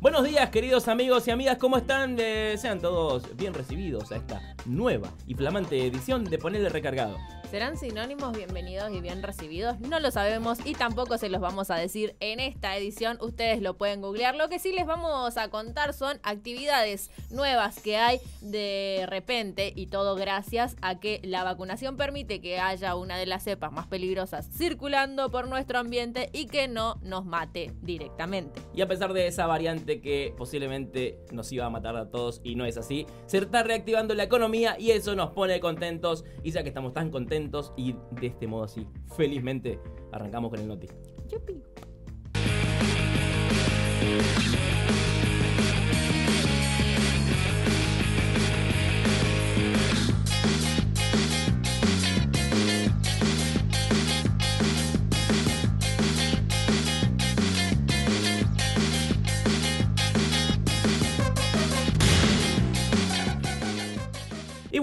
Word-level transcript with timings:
Buenos 0.00 0.22
días, 0.22 0.48
queridos 0.50 0.86
amigos 0.86 1.26
y 1.26 1.32
amigas, 1.32 1.58
¿cómo 1.58 1.76
están? 1.76 2.14
Eh, 2.20 2.54
sean 2.56 2.78
todos 2.78 3.36
bien 3.36 3.52
recibidos 3.52 4.12
a 4.12 4.16
esta 4.16 4.54
nueva 4.64 5.08
y 5.26 5.34
flamante 5.34 5.84
edición 5.84 6.22
de 6.22 6.38
Ponerle 6.38 6.68
Recargado. 6.68 7.16
¿Serán 7.50 7.78
sinónimos 7.78 8.36
bienvenidos 8.36 8.92
y 8.92 9.00
bien 9.00 9.22
recibidos? 9.22 9.80
No 9.80 10.00
lo 10.00 10.10
sabemos 10.10 10.58
y 10.66 10.74
tampoco 10.74 11.16
se 11.16 11.30
los 11.30 11.40
vamos 11.40 11.70
a 11.70 11.76
decir 11.76 12.14
en 12.20 12.40
esta 12.40 12.76
edición. 12.76 13.16
Ustedes 13.22 13.62
lo 13.62 13.78
pueden 13.78 14.02
googlear. 14.02 14.34
Lo 14.34 14.50
que 14.50 14.58
sí 14.58 14.70
les 14.70 14.84
vamos 14.84 15.38
a 15.38 15.48
contar 15.48 15.94
son 15.94 16.20
actividades 16.24 17.10
nuevas 17.30 17.80
que 17.80 17.96
hay 17.96 18.20
de 18.42 19.06
repente 19.08 19.72
y 19.74 19.86
todo 19.86 20.14
gracias 20.14 20.76
a 20.82 21.00
que 21.00 21.22
la 21.24 21.42
vacunación 21.42 21.96
permite 21.96 22.42
que 22.42 22.58
haya 22.60 22.94
una 22.96 23.16
de 23.16 23.24
las 23.24 23.44
cepas 23.44 23.72
más 23.72 23.86
peligrosas 23.86 24.46
circulando 24.52 25.30
por 25.30 25.48
nuestro 25.48 25.78
ambiente 25.78 26.28
y 26.34 26.48
que 26.48 26.68
no 26.68 26.96
nos 27.00 27.24
mate 27.24 27.72
directamente. 27.80 28.60
Y 28.74 28.82
a 28.82 28.88
pesar 28.88 29.14
de 29.14 29.26
esa 29.26 29.46
variante 29.46 30.02
que 30.02 30.34
posiblemente 30.36 31.18
nos 31.32 31.50
iba 31.50 31.64
a 31.64 31.70
matar 31.70 31.96
a 31.96 32.10
todos 32.10 32.42
y 32.44 32.56
no 32.56 32.66
es 32.66 32.76
así, 32.76 33.06
se 33.24 33.38
está 33.38 33.62
reactivando 33.62 34.12
la 34.12 34.24
economía 34.24 34.76
y 34.78 34.90
eso 34.90 35.16
nos 35.16 35.30
pone 35.30 35.60
contentos. 35.60 36.26
Y 36.42 36.50
ya 36.50 36.62
que 36.62 36.68
estamos 36.68 36.92
tan 36.92 37.10
contentos, 37.10 37.37
y 37.76 37.94
de 38.20 38.26
este 38.26 38.46
modo 38.46 38.64
así, 38.64 38.86
felizmente, 39.16 39.78
arrancamos 40.12 40.50
con 40.50 40.60
el 40.60 40.68
noti. 40.68 40.86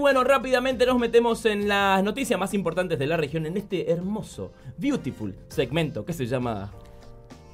Bueno, 0.06 0.22
rápidamente 0.22 0.86
nos 0.86 1.00
metemos 1.00 1.44
en 1.46 1.66
las 1.66 2.00
noticias 2.04 2.38
más 2.38 2.54
importantes 2.54 2.96
de 2.96 3.08
la 3.08 3.16
región 3.16 3.44
en 3.44 3.56
este 3.56 3.90
hermoso, 3.90 4.52
beautiful 4.78 5.36
segmento 5.48 6.04
que 6.04 6.12
se 6.12 6.26
llama 6.26 6.70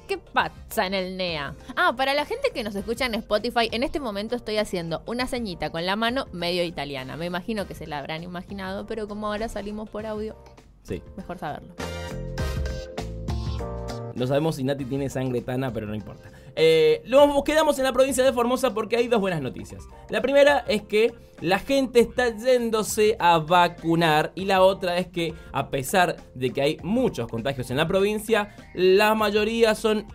¿Qué 0.07 0.19
pasa 0.19 0.85
en 0.85 0.93
el 0.93 1.17
NEA? 1.17 1.55
Ah, 1.75 1.95
para 1.97 2.13
la 2.13 2.25
gente 2.25 2.51
que 2.53 2.63
nos 2.63 2.75
escucha 2.75 3.07
en 3.07 3.15
Spotify, 3.15 3.69
en 3.71 3.81
este 3.81 3.99
momento 3.99 4.35
estoy 4.35 4.57
haciendo 4.57 5.01
una 5.07 5.25
ceñita 5.25 5.71
con 5.71 5.83
la 5.87 5.95
mano 5.95 6.27
medio 6.31 6.63
italiana. 6.63 7.17
Me 7.17 7.25
imagino 7.25 7.65
que 7.65 7.73
se 7.73 7.87
la 7.87 7.97
habrán 7.97 8.21
imaginado, 8.21 8.85
pero 8.85 9.07
como 9.07 9.25
ahora 9.25 9.49
salimos 9.49 9.89
por 9.89 10.05
audio, 10.05 10.35
sí. 10.83 11.01
mejor 11.17 11.39
saberlo. 11.39 11.73
No 14.13 14.27
sabemos 14.27 14.57
si 14.57 14.63
Nati 14.63 14.85
tiene 14.85 15.09
sangre 15.09 15.41
tana, 15.41 15.73
pero 15.73 15.87
no 15.87 15.95
importa. 15.95 16.29
Eh, 16.55 17.01
nos 17.05 17.43
quedamos 17.43 17.77
en 17.79 17.85
la 17.85 17.93
provincia 17.93 18.23
de 18.23 18.31
Formosa 18.33 18.73
porque 18.73 18.97
hay 18.97 19.07
dos 19.07 19.19
buenas 19.19 19.41
noticias. 19.41 19.83
La 20.09 20.21
primera 20.21 20.59
es 20.67 20.83
que 20.83 21.13
la 21.41 21.59
gente 21.59 21.99
está 21.99 22.29
yéndose 22.29 23.17
a 23.19 23.39
vacunar 23.39 24.31
y 24.33 24.45
la 24.45 24.61
otra 24.61 24.97
es 24.97 25.07
que 25.07 25.33
a 25.51 25.69
pesar 25.69 26.15
de 26.35 26.51
que 26.51 26.61
hay 26.61 26.77
muchos 26.83 27.27
contagios 27.27 27.69
en 27.69 27.77
la 27.77 27.87
provincia, 27.87 28.55
la 28.73 29.13
mayoría 29.13 29.75
son 29.75 30.07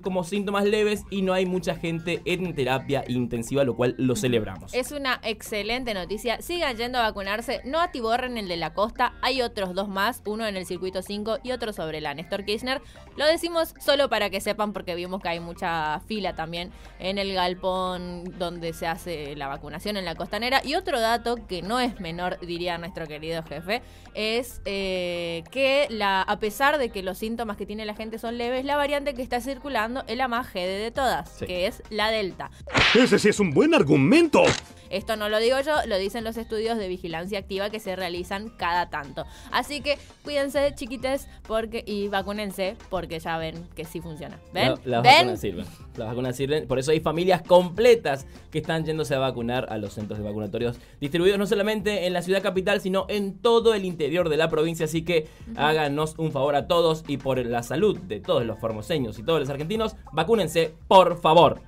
como 0.00 0.24
síntomas 0.24 0.64
leves 0.64 1.02
y 1.10 1.22
no 1.22 1.34
hay 1.34 1.44
mucha 1.44 1.74
gente 1.74 2.22
en 2.24 2.54
terapia 2.54 3.04
intensiva, 3.08 3.64
lo 3.64 3.76
cual 3.76 3.94
lo 3.98 4.16
celebramos. 4.16 4.72
Es 4.72 4.92
una 4.92 5.20
excelente 5.22 5.92
noticia. 5.92 6.40
Sigan 6.40 6.76
yendo 6.76 6.98
a 6.98 7.02
vacunarse, 7.02 7.60
no 7.64 7.80
atiborren 7.80 8.38
el 8.38 8.48
de 8.48 8.56
la 8.56 8.72
costa, 8.72 9.12
hay 9.20 9.42
otros 9.42 9.74
dos 9.74 9.88
más, 9.88 10.22
uno 10.24 10.46
en 10.46 10.56
el 10.56 10.64
circuito 10.64 11.02
5 11.02 11.40
y 11.42 11.52
otro 11.52 11.72
sobre 11.74 12.00
la 12.00 12.14
Néstor 12.14 12.44
Kirchner. 12.44 12.80
Lo 13.16 13.26
decimos 13.26 13.74
solo 13.80 14.08
para 14.08 14.30
que 14.30 14.40
sepan 14.40 14.72
porque 14.72 14.94
vimos 14.94 15.20
que 15.20 15.28
hay 15.28 15.40
mucha 15.40 15.79
fila 16.06 16.34
también 16.34 16.70
en 16.98 17.18
el 17.18 17.32
galpón 17.32 18.24
donde 18.38 18.72
se 18.72 18.86
hace 18.86 19.36
la 19.36 19.48
vacunación 19.48 19.96
en 19.96 20.04
la 20.04 20.14
costanera 20.14 20.60
y 20.64 20.74
otro 20.74 21.00
dato 21.00 21.36
que 21.46 21.62
no 21.62 21.80
es 21.80 22.00
menor, 22.00 22.38
diría 22.40 22.78
nuestro 22.78 23.06
querido 23.06 23.42
jefe, 23.42 23.82
es 24.14 24.60
eh, 24.64 25.44
que 25.50 25.86
la, 25.90 26.22
a 26.22 26.38
pesar 26.38 26.78
de 26.78 26.90
que 26.90 27.02
los 27.02 27.18
síntomas 27.18 27.56
que 27.56 27.66
tiene 27.66 27.84
la 27.84 27.94
gente 27.94 28.18
son 28.18 28.38
leves, 28.38 28.64
la 28.64 28.76
variante 28.76 29.14
que 29.14 29.22
está 29.22 29.40
circulando 29.40 30.04
es 30.06 30.16
la 30.16 30.28
más 30.28 30.48
jede 30.48 30.78
de 30.78 30.90
todas, 30.90 31.38
que 31.38 31.66
es 31.66 31.82
la 31.90 32.10
Delta. 32.10 32.50
Ese 32.94 33.18
sí 33.18 33.28
es 33.28 33.40
un 33.40 33.52
buen 33.52 33.74
argumento. 33.74 34.42
Esto 34.90 35.16
no 35.16 35.28
lo 35.28 35.38
digo 35.38 35.56
yo, 35.60 35.76
lo 35.86 35.96
dicen 35.98 36.24
los 36.24 36.36
estudios 36.36 36.76
de 36.76 36.88
vigilancia 36.88 37.38
activa 37.38 37.70
que 37.70 37.78
se 37.78 37.94
realizan 37.94 38.48
cada 38.50 38.90
tanto. 38.90 39.24
Así 39.52 39.80
que 39.80 39.98
cuídense, 40.24 40.74
chiquites, 40.74 41.28
porque 41.46 41.84
y 41.86 42.08
vacúnense, 42.08 42.76
porque 42.90 43.20
ya 43.20 43.38
ven 43.38 43.68
que 43.76 43.84
sí 43.84 44.00
funciona. 44.00 44.40
¿Ven? 44.52 44.74
las 44.84 45.04
vacunas 45.04 45.40
sirven. 45.40 45.66
Las 45.96 46.08
vacunas 46.08 46.36
sirven. 46.36 46.66
Por 46.66 46.78
eso 46.78 46.90
hay 46.90 47.00
familias 47.00 47.42
completas 47.42 48.26
que 48.50 48.58
están 48.58 48.84
yéndose 48.84 49.14
a 49.14 49.18
vacunar 49.18 49.66
a 49.70 49.78
los 49.78 49.94
centros 49.94 50.18
de 50.18 50.24
vacunatorios 50.24 50.78
distribuidos 51.00 51.38
no 51.38 51.46
solamente 51.46 52.06
en 52.06 52.12
la 52.12 52.22
ciudad 52.22 52.42
capital, 52.42 52.80
sino 52.80 53.06
en 53.08 53.38
todo 53.38 53.74
el 53.74 53.84
interior 53.84 54.28
de 54.28 54.36
la 54.36 54.48
provincia. 54.48 54.84
Así 54.84 55.02
que 55.02 55.28
háganos 55.56 56.14
un 56.18 56.32
favor 56.32 56.54
a 56.54 56.66
todos 56.66 57.04
y 57.08 57.16
por 57.16 57.44
la 57.44 57.62
salud 57.62 57.98
de 57.98 58.20
todos 58.20 58.44
los 58.44 58.58
formoseños 58.58 59.18
y 59.18 59.22
todos 59.22 59.40
los 59.40 59.50
argentinos, 59.50 59.96
vacúnense, 60.12 60.74
por 60.88 61.20
favor. 61.20 61.60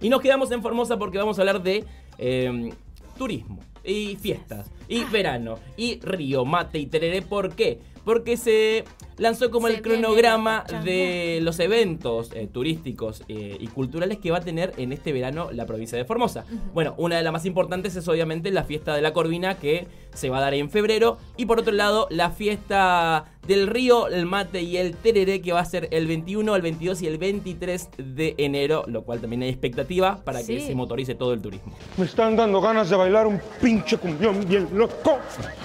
Y 0.00 0.10
nos 0.10 0.20
quedamos 0.20 0.50
en 0.50 0.60
Formosa 0.60 0.98
porque 0.98 1.16
vamos 1.16 1.38
a 1.38 1.42
hablar 1.42 1.62
de 1.62 1.86
Em, 2.18 2.70
turismo 3.18 3.60
y 3.84 4.16
fiestas 4.16 4.70
y 4.88 5.04
verano 5.04 5.58
y 5.76 6.00
río, 6.00 6.44
mate 6.44 6.78
y 6.78 6.86
tereré. 6.86 7.22
¿Por 7.22 7.54
qué? 7.54 7.80
Porque 8.06 8.36
se 8.36 8.84
lanzó 9.18 9.50
como 9.50 9.66
el 9.66 9.82
cronograma 9.82 10.64
de 10.84 11.40
los 11.42 11.58
eventos 11.58 12.30
eh, 12.34 12.46
turísticos 12.46 13.24
eh, 13.28 13.56
y 13.58 13.66
culturales 13.66 14.18
que 14.18 14.30
va 14.30 14.38
a 14.38 14.42
tener 14.42 14.72
en 14.76 14.92
este 14.92 15.12
verano 15.12 15.50
la 15.50 15.66
provincia 15.66 15.98
de 15.98 16.04
Formosa. 16.04 16.44
Bueno, 16.72 16.94
una 16.98 17.16
de 17.16 17.24
las 17.24 17.32
más 17.32 17.46
importantes 17.46 17.96
es 17.96 18.06
obviamente 18.06 18.52
la 18.52 18.62
fiesta 18.62 18.94
de 18.94 19.02
la 19.02 19.12
Corvina 19.12 19.56
que 19.56 19.88
se 20.14 20.30
va 20.30 20.38
a 20.38 20.40
dar 20.40 20.54
en 20.54 20.70
febrero 20.70 21.18
y 21.36 21.46
por 21.46 21.58
otro 21.58 21.72
lado 21.72 22.06
la 22.10 22.30
fiesta 22.30 23.24
del 23.46 23.66
río, 23.66 24.08
el 24.08 24.24
mate 24.26 24.62
y 24.62 24.76
el 24.76 24.96
tereré 24.96 25.40
que 25.40 25.52
va 25.52 25.60
a 25.60 25.64
ser 25.64 25.88
el 25.90 26.06
21, 26.06 26.54
el 26.54 26.62
22 26.62 27.02
y 27.02 27.06
el 27.06 27.18
23 27.18 27.88
de 27.98 28.34
enero, 28.38 28.84
lo 28.86 29.02
cual 29.02 29.20
también 29.20 29.42
hay 29.42 29.48
expectativa 29.48 30.22
para 30.24 30.44
que 30.44 30.60
se 30.60 30.74
motorice 30.74 31.16
todo 31.16 31.32
el 31.32 31.40
turismo. 31.40 31.72
Me 31.96 32.04
están 32.04 32.36
dando 32.36 32.60
ganas 32.60 32.88
de 32.88 32.96
bailar 32.96 33.26
un 33.26 33.40
pinche 33.60 33.98
cumbión 33.98 34.46
bien 34.48 34.68
loco, 34.72 35.18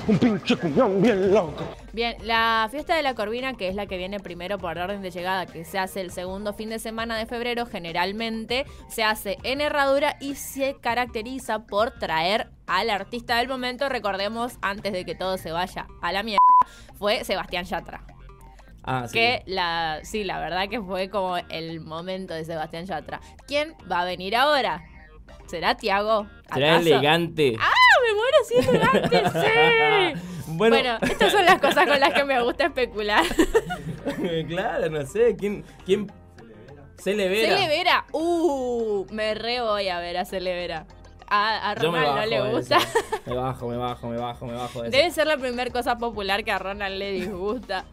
un 0.07 0.17
pinche 0.17 0.55
cumbión 0.55 1.01
bien 1.01 1.31
loco. 1.31 1.63
Bien, 1.93 2.15
la 2.23 2.69
fiesta 2.71 2.95
de 2.95 3.03
la 3.03 3.15
Corvina, 3.15 3.55
que 3.55 3.67
es 3.67 3.75
la 3.75 3.85
que 3.85 3.97
viene 3.97 4.19
primero 4.19 4.57
por 4.57 4.77
orden 4.77 5.01
de 5.01 5.11
llegada, 5.11 5.45
que 5.45 5.65
se 5.65 5.77
hace 5.77 5.99
el 5.99 6.11
segundo 6.11 6.53
fin 6.53 6.69
de 6.69 6.79
semana 6.79 7.17
de 7.17 7.25
febrero, 7.25 7.65
generalmente 7.65 8.65
se 8.87 9.03
hace 9.03 9.37
en 9.43 9.59
Herradura 9.59 10.15
y 10.21 10.35
se 10.35 10.77
caracteriza 10.79 11.65
por 11.65 11.91
traer 11.91 12.49
al 12.65 12.89
artista 12.89 13.37
del 13.37 13.49
momento. 13.49 13.89
Recordemos, 13.89 14.53
antes 14.61 14.93
de 14.93 15.03
que 15.03 15.15
todo 15.15 15.37
se 15.37 15.51
vaya 15.51 15.87
a 16.01 16.13
la 16.13 16.23
mierda, 16.23 16.39
fue 16.97 17.25
Sebastián 17.25 17.65
Yatra. 17.65 18.05
Ah, 18.83 19.05
sí. 19.07 19.13
Que 19.13 19.43
la, 19.45 19.99
sí, 20.03 20.23
la 20.23 20.39
verdad 20.39 20.69
que 20.69 20.81
fue 20.81 21.09
como 21.09 21.37
el 21.37 21.81
momento 21.81 22.33
de 22.33 22.45
Sebastián 22.45 22.85
Yatra. 22.85 23.19
¿Quién 23.47 23.75
va 23.91 24.01
a 24.01 24.05
venir 24.05 24.37
ahora? 24.37 24.81
¿Será 25.47 25.75
Tiago? 25.75 26.25
¿Será 26.53 26.77
elegante? 26.77 27.57
¡Ah! 27.59 27.69
¡Me 28.07 28.15
muero 28.15 28.37
si 28.47 28.55
es 28.55 28.67
elegante! 28.67 29.23
sí. 30.21 30.30
Bueno, 30.57 30.97
estas 31.01 31.31
son 31.31 31.45
las 31.45 31.59
cosas 31.59 31.87
con 31.87 31.99
las 31.99 32.13
que 32.13 32.23
me 32.23 32.41
gusta 32.41 32.65
especular. 32.65 33.25
claro, 34.47 34.89
no 34.89 35.05
sé. 35.05 35.35
¿Quién, 35.35 35.63
quién 35.85 36.11
Celevera. 37.01 37.57
Celevera. 37.57 38.05
Uh, 38.11 39.05
me 39.11 39.33
re 39.33 39.61
voy 39.61 39.89
a 39.89 39.99
ver 39.99 40.17
a 40.17 40.25
Celevera. 40.25 40.85
A, 41.27 41.71
a 41.71 41.75
Ronald 41.75 42.15
no 42.15 42.25
le 42.25 42.51
gusta. 42.51 42.77
Me 43.25 43.33
bajo, 43.33 43.69
me 43.69 43.77
bajo, 43.77 44.07
me 44.07 44.17
bajo, 44.17 44.45
me 44.45 44.53
bajo. 44.53 44.81
Debe 44.83 45.09
ser 45.11 45.27
la 45.27 45.37
primera 45.37 45.71
cosa 45.71 45.97
popular 45.97 46.43
que 46.43 46.51
a 46.51 46.59
Ronald 46.59 46.97
le 46.97 47.11
disgusta. 47.11 47.85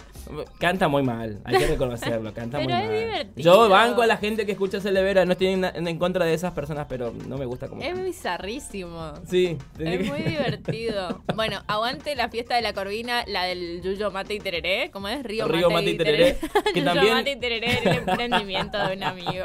Canta 0.58 0.88
muy 0.88 1.02
mal, 1.02 1.40
hay 1.44 1.58
que 1.58 1.66
reconocerlo, 1.66 2.32
canta 2.34 2.58
pero 2.64 2.70
muy 2.70 2.82
es 2.82 2.88
mal. 2.88 2.98
Divertido. 2.98 3.54
Yo 3.54 3.68
banco 3.68 4.02
a 4.02 4.06
la 4.06 4.16
gente 4.16 4.46
que 4.46 4.52
escucha 4.52 4.80
Celevera, 4.80 5.24
no 5.24 5.32
estoy 5.32 5.48
en, 5.48 5.64
en, 5.64 5.98
contra 5.98 6.24
de 6.24 6.34
esas 6.34 6.52
personas, 6.52 6.86
pero 6.88 7.12
no 7.26 7.38
me 7.38 7.46
gusta 7.46 7.68
como. 7.68 7.82
Es 7.82 8.02
bizarrísimo. 8.02 9.14
Sí, 9.26 9.56
es 9.78 10.06
muy 10.08 10.22
divertido. 10.22 11.22
Bueno, 11.38 11.62
aguante 11.68 12.16
la 12.16 12.30
fiesta 12.30 12.56
de 12.56 12.62
la 12.62 12.72
Corvina, 12.72 13.24
la 13.28 13.44
del 13.44 13.80
Yuyo 13.80 14.10
Mate 14.10 14.34
y 14.34 14.40
Tereré, 14.40 14.90
¿cómo 14.90 15.06
es? 15.06 15.22
Río, 15.22 15.46
Río 15.46 15.70
Mate, 15.70 15.90
y 15.90 15.96
Tereré. 15.96 16.36
que 16.74 16.82
también... 16.82 17.14
Mate 17.14 17.30
y 17.32 17.36
Tereré, 17.36 17.78
el 17.84 17.98
emprendimiento 17.98 18.78
de 18.78 18.96
un 18.96 19.02
amigo. 19.04 19.44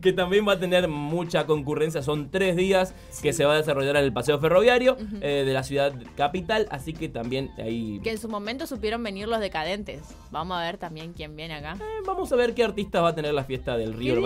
que 0.00 0.12
también 0.12 0.46
va 0.46 0.52
a 0.52 0.60
tener 0.60 0.86
mucha 0.86 1.46
concurrencia, 1.46 2.02
son 2.02 2.30
tres 2.30 2.54
días 2.54 2.94
que 3.20 3.32
se 3.32 3.44
va 3.44 3.54
a 3.54 3.56
desarrollar 3.56 3.96
en 3.96 4.04
el 4.04 4.12
paseo 4.12 4.38
ferroviario 4.38 4.96
eh, 5.20 5.42
de 5.44 5.52
la 5.52 5.64
ciudad 5.64 5.92
capital, 6.16 6.68
así 6.70 6.92
que 6.92 7.08
también 7.08 7.50
ahí. 7.58 8.00
Que 8.04 8.10
en 8.12 8.18
su 8.18 8.28
momento 8.28 8.66
supieron 8.68 9.02
venir 9.02 9.26
los 9.26 9.40
decadentes. 9.40 9.97
Vamos 10.30 10.58
a 10.58 10.62
ver 10.62 10.78
también 10.78 11.12
quién 11.12 11.34
viene 11.36 11.54
acá. 11.54 11.76
Eh, 11.80 12.02
vamos 12.06 12.30
a 12.32 12.36
ver 12.36 12.54
qué 12.54 12.64
artistas 12.64 13.02
va 13.02 13.08
a 13.08 13.14
tener 13.14 13.32
la 13.34 13.44
fiesta 13.44 13.76
del 13.76 13.94
Río 13.94 14.16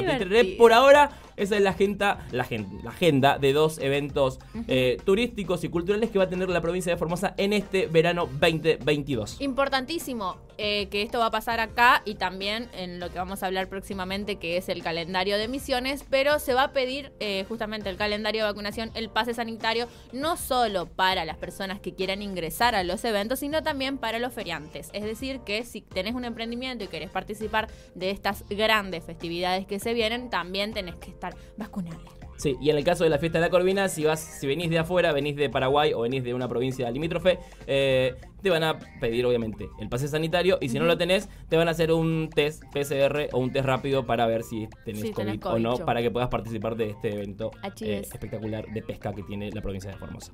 Por 0.59 0.73
ahora, 0.73 1.11
esa 1.37 1.57
es 1.57 1.63
la 1.63 1.71
agenda, 1.71 2.27
la, 2.31 2.47
la 2.83 2.91
agenda 2.91 3.39
de 3.39 3.53
dos 3.53 3.79
eventos 3.79 4.39
eh, 4.69 4.99
turísticos 5.05 5.65
y 5.65 5.69
culturales 5.69 6.11
que 6.11 6.19
va 6.19 6.25
a 6.25 6.29
tener 6.29 6.49
la 6.49 6.61
provincia 6.61 6.93
de 6.93 6.99
Formosa 6.99 7.35
en 7.37 7.53
este 7.53 7.87
verano 7.87 8.27
2022. 8.27 9.41
Importantísimo, 9.41 10.37
eh, 10.59 10.89
que 10.89 11.03
esto 11.03 11.19
va 11.19 11.27
a 11.27 11.31
pasar 11.31 11.61
acá 11.61 12.03
y 12.05 12.15
también 12.17 12.69
en 12.75 13.01
lo 13.01 13.11
que 13.11 13.19
vamos 13.19 13.43
a 13.43 13.47
hablar 13.47 13.69
próximamente, 13.69 14.37
que 14.37 14.57
es 14.57 14.69
el 14.69 14.83
calendario 14.83 15.39
de 15.39 15.49
misiones, 15.49 16.05
pero 16.09 16.39
se 16.39 16.55
va 16.55 16.65
a 16.65 16.73
pedir 16.73 17.13
eh, 17.21 17.45
justamente 17.49 17.89
el 17.89 17.97
calendario 17.97 18.45
de 18.45 18.51
vacunación, 18.51 18.91
el 18.95 19.09
pase 19.09 19.35
sanitario, 19.35 19.89
no 20.13 20.37
solo 20.37 20.87
para 20.87 21.25
las 21.25 21.37
personas 21.37 21.81
que 21.81 21.95
quieran 21.95 22.23
ingresar 22.23 22.75
a 22.75 22.85
los 22.85 23.05
eventos, 23.05 23.39
sino 23.39 23.63
también 23.63 23.99
para 23.99 24.19
los 24.19 24.33
feriantes. 24.33 24.91
Es 24.93 25.05
decir, 25.05 25.41
que 25.41 25.65
si 25.65 25.81
tenés 25.81 26.15
un 26.15 26.25
emprendimiento 26.25 26.85
y 26.85 26.89
querés 26.89 27.11
participar 27.11 27.69
de 27.95 28.11
estas 28.11 28.45
grandes 28.49 29.05
festividades 29.05 29.67
que 29.67 29.79
se 29.79 29.95
vienen, 29.95 30.31
también 30.31 30.73
tenés 30.73 30.97
que 30.97 31.11
estar 31.11 31.22
Sí, 32.37 32.57
y 32.61 32.71
en 32.71 32.77
el 32.77 32.83
caso 32.83 33.05
de 33.05 33.11
la 33.11 33.19
fiesta 33.19 33.39
de 33.39 33.45
la 33.45 33.51
Corvina, 33.51 33.89
si 33.89 34.05
vas, 34.05 34.19
si 34.19 34.49
venís 34.49 34.69
de 34.69 34.79
afuera, 34.79 35.13
venís 35.13 35.37
de 35.37 35.49
Paraguay 35.49 35.93
o 35.95 36.01
venís 36.01 36.25
de 36.25 36.35
una 36.35 36.49
provincia 36.49 36.91
limítrofe, 36.91 37.39
eh, 37.69 38.17
te 38.43 38.51
van 38.51 38.65
a 38.65 38.79
pedir 39.01 39.25
obviamente 39.27 39.69
el 39.79 39.89
pase 39.89 40.09
sanitario 40.09 40.59
y 40.61 40.69
si 40.69 40.79
no 40.81 40.85
lo 40.87 40.99
tenés, 40.99 41.29
te 41.49 41.57
van 41.57 41.69
a 41.69 41.71
hacer 41.71 41.93
un 41.93 42.31
test 42.35 42.65
PCR 42.73 43.29
o 43.33 43.39
un 43.39 43.53
test 43.53 43.65
rápido 43.65 44.07
para 44.07 44.27
ver 44.27 44.43
si 44.43 44.67
tenés, 44.85 45.03
Sí, 45.03 45.13
COVID, 45.13 45.27
tenés 45.27 45.47
o 45.47 45.59
no, 45.61 45.79
yo. 45.79 45.85
para 45.85 46.03
que 46.03 46.11
puedas 46.11 46.31
participar 46.31 46.75
de 46.75 46.91
este 46.91 47.13
evento 47.15 47.53
eh, 47.63 48.01
es. 48.01 48.13
espectacular 48.13 48.67
de 48.67 48.83
pesca 48.83 49.13
que 49.13 49.23
tiene 49.23 49.51
la 49.53 49.61
provincia 49.61 49.91
de 49.91 49.97
Formosa. 49.99 50.33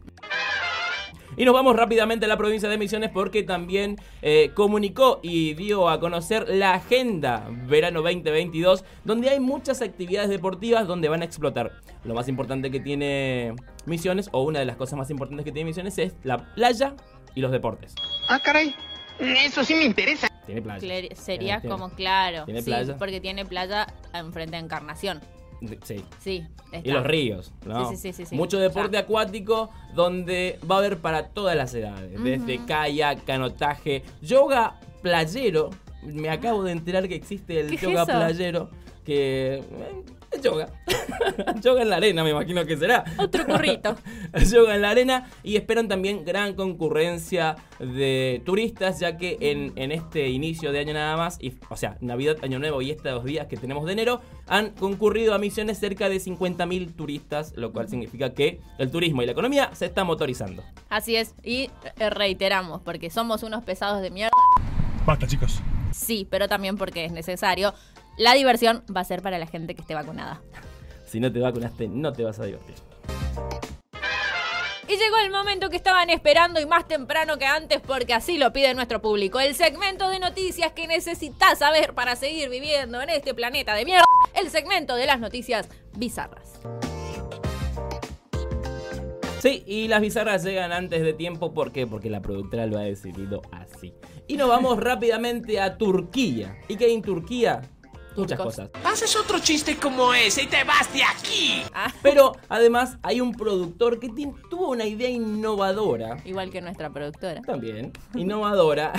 Y 1.37 1.45
nos 1.45 1.55
vamos 1.55 1.77
rápidamente 1.77 2.25
a 2.25 2.29
la 2.29 2.37
provincia 2.37 2.69
de 2.69 2.79
Misiones 2.79 3.11
porque 3.13 3.43
también 3.43 3.97
eh, 4.23 4.51
comunicó 4.55 5.21
y 5.23 5.55
dio 5.55 5.89
a 5.89 6.01
conocer 6.01 6.47
la 6.49 6.75
agenda 6.75 7.47
verano 7.69 8.03
2022, 8.03 8.85
donde 9.05 9.31
hay 9.31 9.39
muchas 9.41 9.81
actividades 9.83 10.29
deportivas 10.31 10.87
donde 10.87 11.09
van 11.09 11.23
a 11.23 11.25
explotar. 11.25 11.73
Lo 12.05 12.15
más 12.15 12.29
importante 12.29 12.71
que 12.71 12.81
tiene 12.81 13.55
Misiones, 13.87 14.29
o 14.33 14.43
una 14.43 14.59
de 14.59 14.65
las 14.65 14.77
cosas 14.77 14.99
más 14.99 15.11
importantes 15.11 15.45
que 15.45 15.53
tiene 15.53 15.67
Misiones, 15.69 15.97
es 15.99 16.15
la 16.25 16.53
playa 16.55 16.95
y 17.35 17.41
los 17.41 17.53
deportes. 17.53 17.95
Ah, 18.29 18.41
caray. 18.43 18.75
Eso 19.21 19.65
sí 19.65 19.75
me 19.75 19.85
interesa. 19.85 20.29
Tiene 20.47 20.63
playa. 20.63 20.81
Cler- 20.81 21.15
Sería 21.15 21.61
Tiene- 21.61 21.75
como 21.75 21.91
claro. 21.91 22.45
¿Tiene 22.47 22.63
sí, 22.63 22.67
playa? 22.71 22.97
porque 22.99 23.21
tiene 23.21 23.45
playa 23.45 23.87
enfrente 24.15 24.57
de 24.57 24.63
Encarnación. 24.63 25.21
Sí. 25.83 26.05
Sí. 26.21 26.47
Y 26.85 26.91
los 26.91 27.05
ríos, 27.05 27.53
¿no? 27.67 27.91
Sí, 27.91 27.97
sí, 27.97 28.13
sí, 28.13 28.27
sí. 28.27 28.37
Mucho 28.37 28.59
deporte 28.59 28.93
Ya. 28.95 29.01
acuático 29.01 29.71
donde 29.95 30.59
va 30.71 30.77
a 30.77 30.79
haber 30.79 30.99
para 30.99 31.29
todas 31.29 31.57
las 31.57 31.75
edades, 31.75 32.23
desde 32.23 32.65
kayak, 32.67 33.25
canotaje, 33.25 34.03
yoga 34.23 34.79
playero. 35.03 35.71
Me 36.03 36.29
acabo 36.31 36.63
de 36.63 36.73
enterar 36.73 37.09
que 37.09 37.15
existe 37.17 37.61
el 37.61 37.69
¿Qué 37.71 37.75
es 37.77 37.83
yoga 37.83 38.05
playero, 38.07 38.71
que 39.05 39.57
eh, 39.57 40.05
yoga. 40.43 40.69
yoga 41.63 41.83
en 41.83 41.91
la 41.91 41.97
arena, 41.97 42.25
me 42.25 42.31
imagino 42.31 42.65
que 42.65 42.77
será. 42.77 43.05
Otro 43.19 43.47
currito. 43.47 43.97
yoga 44.53 44.75
en 44.75 44.83
la 44.83 44.91
arena 44.91 45.31
y 45.43 45.57
esperan 45.57 45.89
también 45.89 46.25
gran 46.25 46.55
concurrencia 46.55 47.57
de 47.79 48.43
turistas 48.45 49.01
ya 49.01 49.17
que 49.17 49.39
en, 49.41 49.73
en 49.77 49.93
este 49.93 50.29
inicio 50.29 50.73
de 50.73 50.81
año 50.81 50.95
nada 50.95 51.17
más, 51.17 51.39
y, 51.41 51.55
o 51.69 51.77
sea, 51.77 51.97
Navidad, 52.01 52.37
Año 52.43 52.59
Nuevo 52.59 52.83
y 52.83 52.91
estos 52.91 53.25
días 53.25 53.47
que 53.47 53.57
tenemos 53.57 53.87
de 53.87 53.93
enero, 53.93 54.21
han 54.47 54.71
concurrido 54.71 55.35
a 55.35 55.39
misiones 55.39 55.79
cerca 55.79 56.09
de 56.09 56.17
50.000 56.17 56.95
turistas, 56.95 57.53
lo 57.57 57.73
cual 57.73 57.89
significa 57.89 58.35
que 58.35 58.61
el 58.79 58.91
turismo 58.91 59.23
y 59.23 59.27
la 59.27 59.33
economía 59.33 59.71
se 59.75 59.87
están 59.87 60.07
motorizando. 60.07 60.63
Así 60.89 61.17
es. 61.17 61.35
Y 61.43 61.71
eh, 61.99 62.11
reiteramos, 62.11 62.81
porque 62.83 63.11
somos 63.11 63.43
unos 63.43 63.63
pesados 63.65 64.03
de 64.03 64.11
mierda. 64.11 64.33
Basta, 65.07 65.27
chicos. 65.27 65.61
Sí, 65.93 66.27
pero 66.31 66.49
también 66.49 66.77
porque 66.77 67.05
es 67.05 67.13
necesario. 67.13 67.73
La 68.19 68.35
diversión 68.35 68.83
va 68.95 69.03
a 69.03 69.05
ser 69.05 69.23
para 69.23 69.39
la 69.39 69.47
gente 69.47 69.77
que 69.77 69.81
esté 69.81 69.95
vacunada. 69.95 70.43
Si 71.07 71.21
no 71.21 71.33
te 71.33 71.39
vacunaste, 71.39 71.87
no 71.87 72.13
te 72.13 72.25
vas 72.25 72.41
a 72.41 72.47
divertir. 72.47 72.75
Y 74.89 74.97
llegó 74.97 75.19
el 75.23 75.31
momento 75.31 75.71
que 75.71 75.77
estaban 75.77 76.11
esperando 76.11 76.61
y 76.61 76.67
más 76.67 76.89
temprano 76.89 77.39
que 77.39 77.47
antes 77.47 77.81
porque 77.81 78.15
así 78.15 78.37
lo 78.37 78.53
pide 78.53 78.75
nuestro 78.75 79.01
público. 79.01 79.39
El 79.39 79.55
segmento 79.55 80.09
de 80.11 80.19
noticias 80.19 80.73
que 80.73 80.89
necesitas 80.89 81.61
saber 81.61 81.95
para 81.95 82.17
seguir 82.17 82.49
viviendo 82.49 83.01
en 83.01 83.11
este 83.11 83.35
planeta 83.35 83.75
de 83.75 83.85
mierda. 83.85 84.05
El 84.35 84.51
segmento 84.51 84.97
de 84.97 85.07
las 85.07 85.21
noticias 85.21 85.69
bizarras. 85.97 86.59
Sí, 89.41 89.63
y 89.65 89.87
las 89.87 90.01
bizarras 90.01 90.43
llegan 90.43 90.73
antes 90.73 91.03
de 91.03 91.13
tiempo, 91.13 91.55
¿por 91.55 91.71
qué? 91.71 91.87
Porque 91.87 92.11
la 92.11 92.21
productora 92.21 92.67
lo 92.67 92.79
ha 92.79 92.83
decidido 92.83 93.43
así. 93.53 93.95
Y 94.27 94.37
nos 94.37 94.49
vamos 94.49 94.81
rápidamente 94.81 95.61
a 95.61 95.79
Turquía. 95.79 96.57
¿Y 96.67 96.77
qué 96.77 96.87
hay 96.87 96.95
en 96.95 97.03
Turquía? 97.03 97.63
Muchas 98.17 98.39
cosas. 98.39 98.71
Haces 98.85 99.15
otro 99.17 99.39
chiste 99.39 99.77
como 99.77 100.13
ese 100.13 100.43
y 100.43 100.47
te 100.47 100.65
vas 100.65 100.93
de 100.93 101.03
aquí. 101.05 101.63
Ah, 101.73 101.93
Pero 102.03 102.33
además 102.49 102.99
hay 103.03 103.21
un 103.21 103.33
productor 103.33 104.01
que 104.01 104.09
tuvo 104.51 104.71
una 104.71 104.85
idea 104.85 105.09
innovadora. 105.09 106.19
igual 106.25 106.51
que 106.51 106.61
nuestra 106.61 106.91
productora. 106.91 107.43
También. 107.43 107.93
Innovadora. 108.15 108.93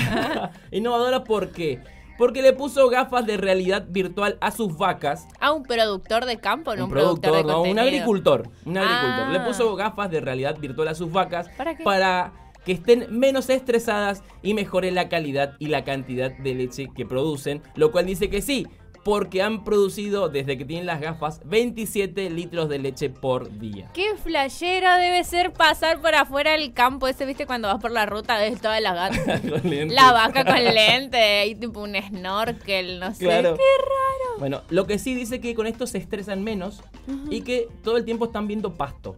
innovadora 0.71 1.23
¿por 1.23 1.51
qué? 1.51 1.81
Porque 2.17 2.41
le 2.41 2.51
puso 2.51 2.89
gafas 2.89 3.25
de 3.25 3.37
realidad 3.37 3.85
virtual 3.89 4.37
a 4.41 4.51
sus 4.51 4.77
vacas. 4.77 5.25
A 5.39 5.51
un 5.53 5.63
productor 5.63 6.25
de 6.25 6.37
campo, 6.37 6.75
no 6.75 6.83
Un 6.83 6.89
un, 6.89 6.89
productor, 6.91 7.35
de 7.37 7.43
no, 7.45 7.61
un 7.61 7.79
agricultor. 7.79 8.49
Un 8.65 8.77
agricultor. 8.77 9.25
Ah. 9.27 9.29
Le 9.31 9.39
puso 9.39 9.73
gafas 9.75 10.11
de 10.11 10.19
realidad 10.19 10.57
virtual 10.59 10.89
a 10.89 10.95
sus 10.95 11.11
vacas 11.11 11.47
¿Para 11.57 11.77
qué? 11.77 11.83
para 11.83 12.33
que 12.65 12.73
estén 12.73 13.07
menos 13.09 13.49
estresadas 13.49 14.21
y 14.41 14.53
mejore 14.53 14.91
la 14.91 15.07
calidad 15.07 15.55
y 15.59 15.67
la 15.67 15.85
cantidad 15.85 16.29
de 16.37 16.55
leche 16.55 16.87
que 16.93 17.05
producen. 17.05 17.61
Lo 17.75 17.91
cual 17.91 18.05
dice 18.05 18.29
que 18.29 18.41
sí, 18.41 18.67
porque 19.03 19.41
han 19.41 19.63
producido 19.63 20.29
desde 20.29 20.57
que 20.57 20.65
tienen 20.65 20.85
las 20.85 21.01
gafas 21.01 21.41
27 21.45 22.29
litros 22.29 22.69
de 22.69 22.79
leche 22.79 23.09
por 23.09 23.57
día. 23.59 23.89
Qué 23.93 24.15
flashero 24.15 24.95
debe 24.97 25.23
ser 25.23 25.53
pasar 25.53 26.01
por 26.01 26.15
afuera 26.15 26.51
del 26.51 26.73
campo 26.73 27.07
ese, 27.07 27.25
viste, 27.25 27.45
cuando 27.45 27.67
vas 27.67 27.81
por 27.81 27.91
la 27.91 28.05
ruta, 28.05 28.37
ves 28.37 28.59
todas 28.61 28.81
las 28.81 28.93
gatas. 29.15 29.43
La 29.63 30.11
vaca 30.11 30.45
con 30.45 30.63
lente 30.63 31.47
y 31.47 31.55
tipo 31.55 31.81
un 31.81 31.95
snorkel, 31.95 32.99
no 32.99 33.13
sé. 33.13 33.25
Claro. 33.25 33.55
Qué 33.55 33.63
raro. 33.83 34.39
Bueno, 34.39 34.61
lo 34.69 34.85
que 34.87 34.99
sí 34.99 35.15
dice 35.15 35.39
que 35.39 35.55
con 35.55 35.67
esto 35.67 35.87
se 35.87 35.97
estresan 35.97 36.43
menos 36.43 36.81
y 37.29 37.41
que 37.41 37.67
todo 37.83 37.97
el 37.97 38.05
tiempo 38.05 38.25
están 38.25 38.47
viendo 38.47 38.73
pasto. 38.73 39.15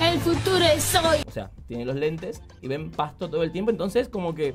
El 0.00 0.18
futuro 0.20 0.64
es 0.64 0.94
hoy. 0.94 1.18
O 1.26 1.30
sea, 1.30 1.50
tienen 1.66 1.86
los 1.86 1.96
lentes 1.96 2.42
y 2.62 2.68
ven 2.68 2.90
pasto 2.90 3.28
todo 3.28 3.42
el 3.42 3.50
tiempo, 3.50 3.70
entonces 3.70 4.08
como 4.08 4.34
que 4.34 4.54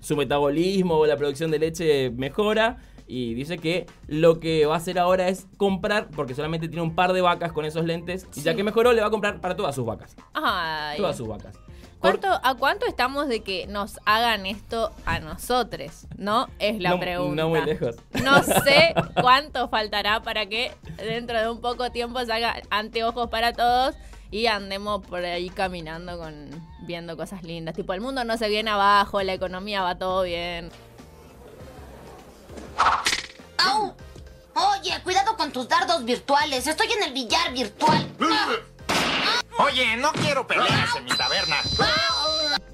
su 0.00 0.16
metabolismo 0.16 0.96
o 0.96 1.06
la 1.06 1.16
producción 1.16 1.50
de 1.50 1.58
leche 1.58 2.10
mejora 2.10 2.78
y 3.08 3.32
dice 3.34 3.56
que 3.58 3.86
lo 4.06 4.38
que 4.38 4.66
va 4.66 4.74
a 4.74 4.76
hacer 4.76 4.98
ahora 4.98 5.28
es 5.28 5.46
comprar, 5.56 6.08
porque 6.10 6.34
solamente 6.34 6.68
tiene 6.68 6.82
un 6.82 6.94
par 6.94 7.12
de 7.14 7.20
vacas 7.22 7.52
con 7.52 7.64
esos 7.64 7.84
lentes, 7.84 8.26
y 8.36 8.42
ya 8.42 8.54
que 8.54 8.62
mejoró 8.62 8.92
le 8.92 9.00
va 9.00 9.06
a 9.08 9.10
comprar 9.10 9.40
para 9.40 9.56
todas 9.56 9.74
sus 9.74 9.84
vacas. 9.86 10.14
Ay. 10.34 10.98
Todas 10.98 11.16
sus 11.16 11.26
vacas. 11.26 11.56
Por- 12.00 12.20
¿Cuánto, 12.20 12.40
¿A 12.46 12.54
cuánto 12.54 12.86
estamos 12.86 13.26
de 13.26 13.40
que 13.40 13.66
nos 13.66 13.98
hagan 14.04 14.46
esto 14.46 14.92
a 15.04 15.18
nosotros? 15.18 16.06
¿No? 16.16 16.46
Es 16.60 16.78
la 16.80 16.90
No- 16.90 17.00
pregunta. 17.00 17.42
no 17.42 17.48
muy 17.48 17.60
lejos. 17.64 17.96
No 18.22 18.42
sé 18.44 18.94
cuánto 19.20 19.68
faltará 19.68 20.22
para 20.22 20.46
que 20.46 20.70
dentro 20.98 21.40
de 21.40 21.50
un 21.50 21.60
poco 21.60 21.90
tiempo 21.90 22.24
se 22.24 22.32
haga 22.32 22.56
anteojos 22.70 23.28
para 23.30 23.52
todos 23.52 23.96
y 24.30 24.46
andemos 24.46 25.04
por 25.06 25.24
ahí 25.24 25.48
caminando 25.50 26.18
con 26.18 26.50
viendo 26.86 27.16
cosas 27.16 27.42
lindas. 27.42 27.74
Tipo, 27.74 27.94
el 27.94 28.00
mundo 28.00 28.22
no 28.24 28.36
se 28.36 28.48
viene 28.48 28.70
abajo, 28.70 29.20
la 29.22 29.32
economía 29.32 29.82
va 29.82 29.96
todo 29.98 30.22
bien. 30.22 30.70
¡Au! 33.58 33.94
Oye, 34.54 34.92
cuidado 35.04 35.36
con 35.36 35.52
tus 35.52 35.68
dardos 35.68 36.04
virtuales. 36.04 36.66
Estoy 36.66 36.88
en 36.92 37.04
el 37.04 37.12
billar 37.12 37.52
virtual. 37.52 38.08
Oye, 39.58 39.96
no 39.96 40.12
quiero 40.12 40.46
peleas 40.46 40.96
en 40.96 41.04
mi 41.04 41.10
taberna. 41.10 41.56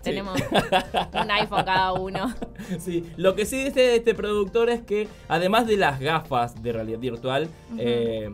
Tenemos 0.02 0.38
un 1.12 1.30
iPhone 1.30 1.64
cada 1.64 1.92
uno. 1.92 2.34
Sí, 2.78 3.10
lo 3.16 3.34
que 3.34 3.46
sí 3.46 3.64
dice 3.64 3.96
este 3.96 4.14
productor 4.14 4.68
es 4.68 4.82
que 4.82 5.08
además 5.28 5.66
de 5.66 5.78
las 5.78 5.98
gafas 5.98 6.62
de 6.62 6.72
realidad 6.72 6.98
virtual, 6.98 7.48
eh, 7.78 8.30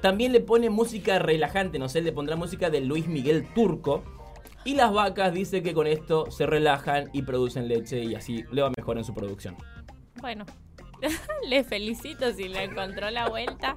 también 0.00 0.32
le 0.32 0.40
pone 0.40 0.70
música 0.70 1.18
relajante, 1.18 1.78
no 1.78 1.88
sé, 1.88 2.00
le 2.00 2.12
pondrá 2.12 2.36
música 2.36 2.70
de 2.70 2.80
Luis 2.80 3.06
Miguel 3.06 3.46
Turco. 3.54 4.02
Y 4.64 4.74
las 4.74 4.92
vacas 4.94 5.34
dice 5.34 5.62
que 5.62 5.74
con 5.74 5.86
esto 5.86 6.30
se 6.30 6.46
relajan 6.46 7.10
y 7.12 7.22
producen 7.22 7.68
leche 7.68 8.02
y 8.02 8.14
así 8.14 8.44
le 8.50 8.62
va 8.62 8.70
mejor 8.74 8.96
en 8.96 9.04
su 9.04 9.12
producción. 9.12 9.56
Bueno, 10.22 10.46
le 11.48 11.64
felicito 11.64 12.32
si 12.32 12.48
le 12.48 12.64
encontró 12.64 13.10
la 13.10 13.28
vuelta. 13.28 13.76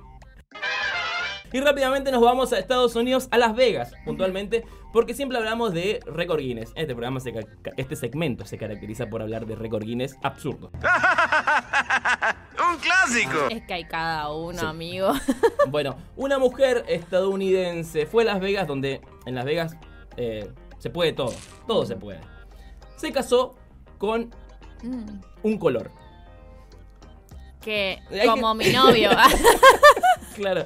Y 1.54 1.62
rápidamente 1.62 2.12
nos 2.12 2.22
vamos 2.22 2.52
a 2.52 2.60
Estados 2.60 2.96
Unidos, 2.96 3.30
a 3.32 3.38
Las 3.38 3.56
Vegas, 3.56 3.94
puntualmente, 4.04 4.66
porque 4.92 5.14
siempre 5.14 5.38
hablamos 5.38 5.72
de 5.74 6.02
récord 6.06 6.40
Guinness. 6.42 6.72
Este 6.76 6.94
programa, 6.94 7.22
se 7.22 7.34
este 7.78 7.96
segmento 7.96 8.46
se 8.46 8.58
caracteriza 8.58 9.08
por 9.08 9.22
hablar 9.22 9.46
de 9.46 9.56
récord 9.56 9.84
Guinness 9.86 10.18
absurdo. 10.24 10.72
Un 12.60 12.78
clásico. 12.80 13.48
Es 13.50 13.62
que 13.66 13.74
hay 13.74 13.86
cada 13.86 14.30
uno, 14.34 14.60
Sí. 14.60 14.66
amigo. 14.66 15.14
Bueno, 15.70 15.96
una 16.16 16.38
mujer 16.40 16.84
estadounidense 16.88 18.06
fue 18.06 18.24
a 18.24 18.26
Las 18.28 18.40
Vegas, 18.42 18.68
donde 18.68 19.02
en 19.26 19.36
Las 19.36 19.46
Vegas 19.46 19.76
eh, 20.18 20.50
se 20.80 20.90
puede 20.90 21.12
todo, 21.14 21.34
todo 21.68 21.86
se 21.86 21.96
puede. 21.96 22.20
Se 22.98 23.12
casó 23.12 23.56
con 23.98 24.34
Mm, 24.84 25.22
un 25.42 25.58
color. 25.58 25.90
Que 27.68 28.00
como 28.26 28.54
mi 28.56 28.70
novio. 28.70 29.10
Claro. 30.36 30.66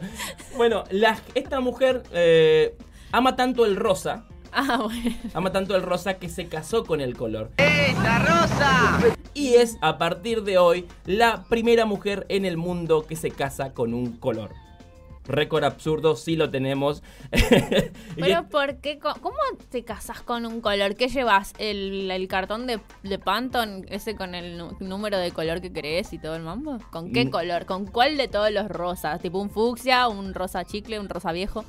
Bueno, 0.58 0.84
la- 0.92 1.18
esta 1.34 1.62
mujer 1.62 2.04
eh, 2.12 2.76
ama 3.14 3.38
tanto 3.38 3.66
el 3.66 3.78
rosa, 3.78 4.26
ah, 4.52 4.82
bueno. 4.84 5.16
ama 5.34 5.52
tanto 5.54 5.76
el 5.78 5.82
rosa 5.82 6.16
que 6.16 6.28
se 6.28 6.48
casó 6.48 6.84
con 6.86 7.00
el 7.00 7.16
color. 7.16 7.52
¡Ey, 7.58 7.94
la 8.04 8.20
rosa! 8.20 9.00
y 9.34 9.54
es 9.54 9.78
a 9.82 9.98
partir 9.98 10.44
de 10.44 10.58
hoy 10.58 10.88
la 11.06 11.46
primera 11.46 11.86
mujer 11.86 12.26
en 12.28 12.44
el 12.46 12.58
mundo 12.58 13.06
que 13.08 13.16
se 13.16 13.32
casa 13.32 13.74
con 13.74 13.94
un 13.94 14.18
color. 14.18 14.52
Récord 15.28 15.64
absurdo, 15.64 16.16
sí 16.16 16.36
lo 16.36 16.50
tenemos. 16.50 17.04
Pero 18.16 18.48
¿por 18.50 18.78
qué? 18.78 19.00
¿Cómo 19.00 19.38
te 19.70 19.84
casas 19.84 20.22
con 20.22 20.46
un 20.46 20.62
color? 20.62 20.96
¿Qué 20.96 21.08
llevas? 21.10 21.54
¿El, 21.60 22.10
el 22.10 22.28
cartón 22.28 22.66
de, 22.68 22.80
de 23.04 23.20
Pantone, 23.20 23.86
ese 23.90 24.16
con 24.16 24.34
el 24.36 24.62
número 24.80 25.18
de 25.20 25.32
color 25.32 25.62
que 25.62 25.72
crees 25.72 26.12
y 26.14 26.18
todo 26.20 26.36
el 26.36 26.42
mambo? 26.44 26.80
¿Con 26.92 27.14
qué 27.14 27.26
Mm. 27.26 27.30
color? 27.30 27.66
¿Con 27.66 27.86
cuál 27.86 28.18
de 28.18 28.28
todos 28.28 28.52
los 28.52 28.68
rosas? 28.68 29.22
¿Tipo 29.22 29.40
un 29.40 29.50
fucsia, 29.52 30.08
un 30.08 30.34
rosa 30.34 30.66
chicle, 30.66 31.00
un 31.00 31.08
rosa 31.08 31.32
viejo? 31.32 31.64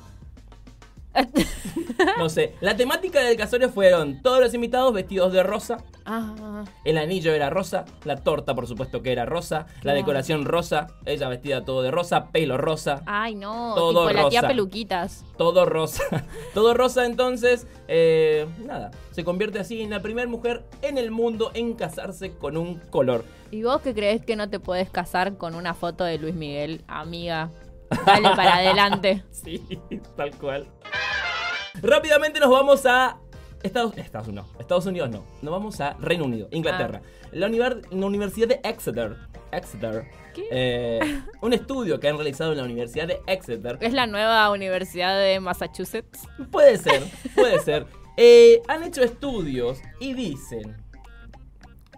no 2.17 2.27
sé, 2.29 2.55
la 2.59 2.75
temática 2.75 3.19
del 3.21 3.37
casorio 3.37 3.69
fueron 3.69 4.21
todos 4.23 4.39
los 4.39 4.53
invitados 4.55 4.91
vestidos 4.93 5.31
de 5.31 5.43
rosa, 5.43 5.77
ah, 6.05 6.63
el 6.83 6.97
anillo 6.97 7.33
era 7.33 7.49
rosa, 7.49 7.85
la 8.03 8.17
torta 8.17 8.53
por 8.55 8.67
supuesto 8.67 9.01
que 9.01 9.11
era 9.11 9.25
rosa, 9.25 9.67
la 9.81 9.93
decoración 9.93 10.45
rosa, 10.45 10.87
ella 11.05 11.29
vestida 11.29 11.63
todo 11.65 11.81
de 11.81 11.91
rosa, 11.91 12.29
pelo 12.31 12.57
rosa, 12.57 13.01
ay 13.05 13.35
no, 13.35 13.73
Todo 13.75 14.07
tipo 14.07 14.21
la 14.21 14.29
tía 14.29 14.41
rosa. 14.41 14.47
peluquitas. 14.47 15.25
todo 15.37 15.65
rosa. 15.65 16.03
todo 16.53 16.73
rosa 16.73 17.05
entonces, 17.05 17.67
eh, 17.87 18.47
nada, 18.65 18.91
se 19.11 19.23
convierte 19.23 19.59
así 19.59 19.81
en 19.81 19.89
la 19.89 20.01
primera 20.01 20.27
mujer 20.27 20.63
en 20.81 20.97
el 20.97 21.11
mundo 21.11 21.51
en 21.53 21.73
casarse 21.73 22.35
con 22.37 22.57
un 22.57 22.75
color. 22.89 23.23
¿Y 23.51 23.63
vos 23.63 23.81
qué 23.81 23.93
crees 23.93 24.25
que 24.25 24.35
no 24.35 24.49
te 24.49 24.59
puedes 24.59 24.89
casar 24.89 25.37
con 25.37 25.53
una 25.55 25.73
foto 25.73 26.03
de 26.03 26.17
Luis 26.17 26.33
Miguel, 26.33 26.83
amiga? 26.87 27.51
Dale 28.05 28.29
para 28.35 28.55
adelante. 28.57 29.23
Sí, 29.29 29.61
tal 30.17 30.31
cual. 30.37 30.67
Rápidamente 31.81 32.39
nos 32.39 32.49
vamos 32.49 32.85
a 32.85 33.17
Estados, 33.63 33.97
Estados 33.97 34.27
Unidos. 34.27 34.47
Estados 34.59 34.85
Unidos 34.85 35.09
no. 35.09 35.23
Nos 35.41 35.51
vamos 35.51 35.79
a 35.81 35.93
Reino 35.93 36.25
Unido, 36.25 36.47
Inglaterra. 36.51 37.01
La, 37.31 37.47
univer- 37.47 37.81
la 37.91 38.05
Universidad 38.05 38.47
de 38.47 38.59
Exeter. 38.63 39.15
Exeter. 39.51 40.05
¿Qué? 40.33 40.47
eh, 40.51 41.21
un 41.41 41.53
estudio 41.53 41.99
que 41.99 42.07
han 42.09 42.15
realizado 42.15 42.51
en 42.51 42.57
la 42.57 42.63
Universidad 42.63 43.07
de 43.07 43.21
Exeter. 43.27 43.77
Es 43.81 43.93
la 43.93 44.05
nueva 44.07 44.49
universidad 44.51 45.17
de 45.19 45.39
Massachusetts. 45.39 46.27
Puede 46.51 46.77
ser, 46.77 47.03
puede 47.35 47.59
ser. 47.59 47.85
Eh, 48.17 48.61
han 48.67 48.83
hecho 48.83 49.01
estudios 49.03 49.79
y 49.99 50.13
dicen. 50.13 50.75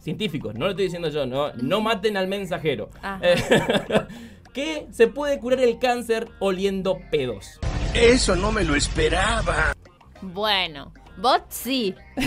Científicos, 0.01 0.53
no 0.53 0.65
lo 0.65 0.72
estoy 0.72 0.86
diciendo 0.86 1.10
yo, 1.10 1.25
no, 1.25 1.51
no 1.53 1.81
maten 1.81 2.15
al 2.15 2.27
mensajero. 2.27 2.89
Ajá. 3.01 3.19
Eh, 3.24 3.36
que 4.53 4.88
se 4.91 5.07
puede 5.07 5.39
curar 5.39 5.62
el 5.62 5.79
cáncer 5.79 6.27
oliendo 6.39 7.00
pedos. 7.10 7.60
Eso 7.95 8.36
no 8.36 8.51
me 8.51 8.63
lo 8.63 8.75
esperaba. 8.75 9.74
Bueno, 10.22 10.93
vos 11.17 11.41
sí. 11.50 11.95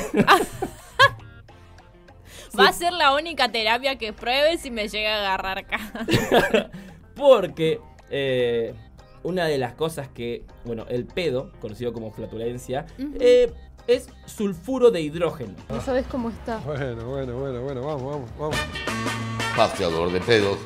Va 2.59 2.69
a 2.69 2.73
ser 2.73 2.93
la 2.93 3.15
única 3.15 3.51
terapia 3.51 3.97
que 3.97 4.13
pruebes 4.13 4.61
si 4.63 4.71
me 4.71 4.89
llega 4.89 5.17
a 5.17 5.19
agarrar 5.19 5.59
acá. 5.59 5.79
Porque 7.15 7.81
eh, 8.11 8.75
una 9.23 9.45
de 9.47 9.59
las 9.59 9.75
cosas 9.75 10.09
que, 10.09 10.45
bueno, 10.65 10.87
el 10.89 11.05
pedo, 11.05 11.53
conocido 11.61 11.93
como 11.93 12.11
flatulencia, 12.11 12.87
eh, 13.21 13.53
es 13.87 14.09
sulfuro 14.27 14.91
de 14.91 15.01
hidrógeno. 15.01 15.55
No 15.69 15.81
sabes 15.81 16.07
cómo 16.07 16.31
está. 16.31 16.59
Bueno, 16.59 17.05
bueno, 17.07 17.39
bueno, 17.39 17.63
bueno, 17.63 17.83
vamos, 17.83 18.03
vamos, 18.03 18.31
vamos. 18.39 18.57
paseador 19.57 20.13
de 20.13 20.21
pedos. 20.21 20.59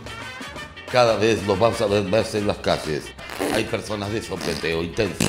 Cada 0.91 1.17
vez 1.17 1.47
los 1.47 1.59
vas 1.59 1.81
a 1.81 1.87
ver 1.87 2.05
más 2.05 2.35
en 2.35 2.47
las 2.47 2.59
calles. 2.59 3.05
Hay 3.55 3.65
personas 3.65 4.13
de 4.13 4.23
sopeteo 4.23 4.83
intenso. 4.83 5.25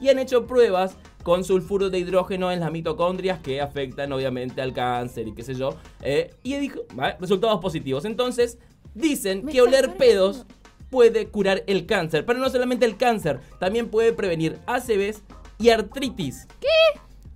Y 0.00 0.08
han 0.08 0.18
hecho 0.18 0.46
pruebas 0.46 0.96
con 1.22 1.44
sulfuro 1.44 1.90
de 1.90 1.98
hidrógeno 1.98 2.50
en 2.50 2.60
las 2.60 2.70
mitocondrias 2.72 3.38
que 3.40 3.60
afectan 3.60 4.12
obviamente 4.12 4.62
al 4.62 4.72
cáncer 4.72 5.28
y 5.28 5.34
qué 5.34 5.42
sé 5.42 5.54
yo. 5.54 5.76
eh, 6.02 6.34
y 6.42 6.56
dijo, 6.56 6.80
¿vale? 6.94 7.16
resultados 7.20 7.60
positivos. 7.60 8.04
Entonces, 8.04 8.58
dicen 8.94 9.44
Me 9.44 9.52
que 9.52 9.60
oler 9.62 9.96
pedos 9.96 10.46
puede 10.90 11.28
curar 11.28 11.62
el 11.66 11.86
cáncer. 11.86 12.24
Pero 12.26 12.38
no 12.38 12.48
solamente 12.50 12.86
el 12.86 12.96
cáncer, 12.96 13.40
también 13.58 13.88
puede 13.88 14.12
prevenir 14.12 14.58
ACVs 14.66 15.22
y 15.58 15.68
artritis. 15.70 16.48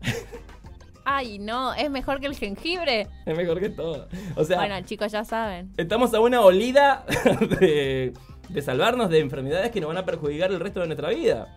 Ay, 1.07 1.39
no, 1.39 1.75
es 1.75 1.91
mejor 1.91 2.19
que 2.19 2.27
el 2.27 2.35
jengibre. 2.35 3.09
Es 3.27 3.37
mejor 3.37 3.61
que 3.61 3.69
todo. 3.69 4.09
O 4.37 4.45
sea, 4.45 4.57
Bueno, 4.57 4.81
chicos, 4.87 5.13
ya 5.13 5.23
saben. 5.25 5.71
estamos 5.77 6.15
a 6.15 6.21
una 6.21 6.41
olida 6.41 7.05
de, 7.61 8.15
de 8.49 8.63
salvarnos 8.63 9.11
de 9.11 9.19
enfermedades 9.21 9.71
que 9.71 9.81
nos 9.81 9.89
van 9.89 9.99
a 9.99 10.07
perjudicar 10.07 10.51
el 10.51 10.61
resto 10.61 10.81
de 10.81 10.87
nuestra 10.87 11.11
vida. 11.11 11.57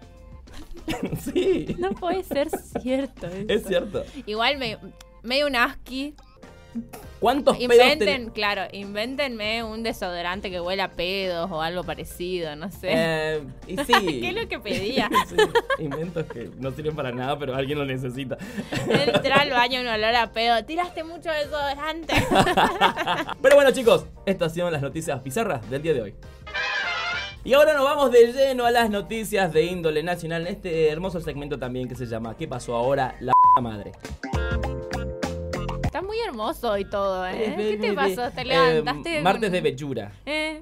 sí, 1.34 1.76
No 1.80 1.92
puede 1.92 2.24
ser 2.24 2.50
cierto. 2.82 3.28
eso. 3.28 3.46
es 3.48 3.66
cierto. 3.66 4.04
Igual 4.26 4.58
me, 4.58 4.78
medio 5.24 5.48
un 5.48 5.56
asqui. 5.56 6.16
¿Cuántos 7.20 7.58
pedos 7.58 7.72
Inventen, 7.74 8.06
ten- 8.06 8.30
claro, 8.30 8.62
invéntenme 8.72 9.64
un 9.64 9.82
desodorante 9.82 10.52
que 10.52 10.62
huela 10.62 10.84
a 10.84 10.92
pedos 10.92 11.50
o 11.52 11.60
algo 11.64 11.84
parecido, 11.84 12.56
no 12.56 12.70
sé. 12.70 12.90
Eh, 12.92 13.42
y 13.66 13.76
sí. 13.78 13.94
¿Qué 14.22 14.30
es 14.30 14.36
lo 14.36 14.48
que 14.48 14.60
pedía? 14.60 15.10
Sí, 15.28 15.36
inventos 15.84 16.26
que 16.28 16.52
no 16.60 16.70
sirven 16.72 16.96
para 16.96 17.12
nada, 17.12 17.38
pero 17.40 17.56
alguien 17.56 17.80
lo 17.80 17.86
necesita. 17.86 18.38
Entra 18.88 19.38
al 19.38 19.50
baño 19.50 19.82
un 19.82 19.88
olor 19.88 20.14
a 20.16 20.32
pedo. 20.32 20.64
Tiraste 20.66 21.04
mucho 21.04 21.32
desodorante. 21.32 22.14
Pero 23.42 23.56
bueno, 23.56 23.72
chicos, 23.72 24.06
estas 24.28 24.50
han 24.52 24.54
sido 24.56 24.70
las 24.72 24.82
noticias 24.84 25.24
bizarras 25.24 25.68
del 25.72 25.82
día 25.82 25.94
de 25.96 26.02
hoy. 26.04 26.16
Y 27.44 27.54
ahora 27.54 27.74
nos 27.74 27.84
vamos 27.84 28.12
de 28.12 28.34
lleno 28.34 28.66
a 28.66 28.72
las 28.72 28.90
noticias 28.90 29.54
de 29.54 29.64
índole 29.64 30.04
nacional 30.04 30.42
en 30.42 30.54
este 30.54 30.90
hermoso 30.90 31.22
segmento 31.22 31.58
también 31.58 31.88
que 31.88 31.96
se 31.96 32.06
llama 32.06 32.36
¿Qué 32.36 32.48
pasó 32.48 32.76
ahora? 32.76 33.16
La 33.20 33.34
madre. 33.62 33.92
Hermoso 36.28 36.78
y 36.78 36.86
todo, 36.86 37.26
¿eh? 37.26 37.46
Eh, 37.48 37.56
¿Qué 37.56 37.78
te 37.78 37.88
eh, 37.90 37.94
pasó? 37.94 38.32
¿Te 38.32 38.42
eh, 38.42 38.46
levantaste? 38.46 39.22
martes 39.22 39.52
de 39.52 39.62
Bellura. 39.62 40.12
Eh. 40.26 40.62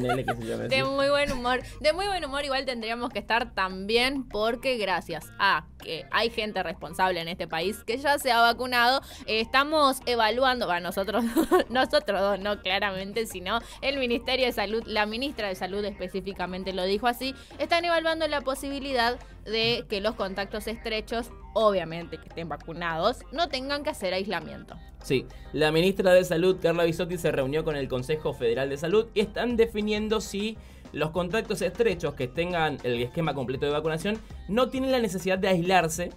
Llame 0.00 0.24
así. 0.26 0.68
De 0.68 0.84
muy 0.84 1.08
buen 1.08 1.30
humor. 1.32 1.62
De 1.80 1.92
muy 1.92 2.06
buen 2.06 2.24
humor 2.24 2.44
igual 2.44 2.64
tendríamos 2.64 3.10
que 3.10 3.18
estar 3.20 3.54
también 3.54 4.24
porque 4.28 4.76
gracias 4.76 5.32
a 5.38 5.66
que 5.84 6.06
hay 6.10 6.30
gente 6.30 6.62
responsable 6.62 7.20
en 7.20 7.28
este 7.28 7.46
país 7.46 7.84
que 7.84 7.98
ya 7.98 8.18
se 8.18 8.32
ha 8.32 8.40
vacunado, 8.40 9.02
eh, 9.26 9.40
estamos 9.40 10.00
evaluando, 10.06 10.66
va, 10.66 10.80
nosotros, 10.80 11.24
nosotros 11.68 12.20
dos, 12.20 12.40
no 12.40 12.60
claramente, 12.60 13.26
sino 13.26 13.60
el 13.82 13.98
Ministerio 13.98 14.46
de 14.46 14.52
Salud, 14.52 14.82
la 14.86 15.06
ministra 15.06 15.48
de 15.48 15.54
Salud 15.54 15.84
específicamente 15.84 16.72
lo 16.72 16.84
dijo 16.84 17.06
así, 17.06 17.34
están 17.58 17.84
evaluando 17.84 18.26
la 18.26 18.40
posibilidad 18.40 19.18
de 19.44 19.84
que 19.88 20.00
los 20.00 20.14
contactos 20.14 20.66
estrechos, 20.66 21.30
obviamente 21.52 22.18
que 22.18 22.28
estén 22.28 22.48
vacunados, 22.48 23.18
no 23.32 23.48
tengan 23.48 23.84
que 23.84 23.90
hacer 23.90 24.14
aislamiento. 24.14 24.76
Sí, 25.02 25.26
la 25.52 25.70
ministra 25.70 26.12
de 26.12 26.24
Salud, 26.24 26.56
Carla 26.60 26.84
Bisotti, 26.84 27.18
se 27.18 27.30
reunió 27.30 27.64
con 27.64 27.76
el 27.76 27.88
Consejo 27.88 28.32
Federal 28.32 28.70
de 28.70 28.78
Salud 28.78 29.06
y 29.14 29.20
están 29.20 29.56
definiendo 29.56 30.20
si 30.20 30.56
los 30.92 31.10
contactos 31.10 31.60
estrechos 31.60 32.14
que 32.14 32.28
tengan 32.28 32.78
el 32.84 33.02
esquema 33.02 33.34
completo 33.34 33.66
de 33.66 33.72
vacunación 33.72 34.18
no 34.48 34.68
tienen 34.70 34.92
la 34.92 35.00
necesidad 35.00 35.38
de 35.38 35.48
aislarse, 35.48 36.10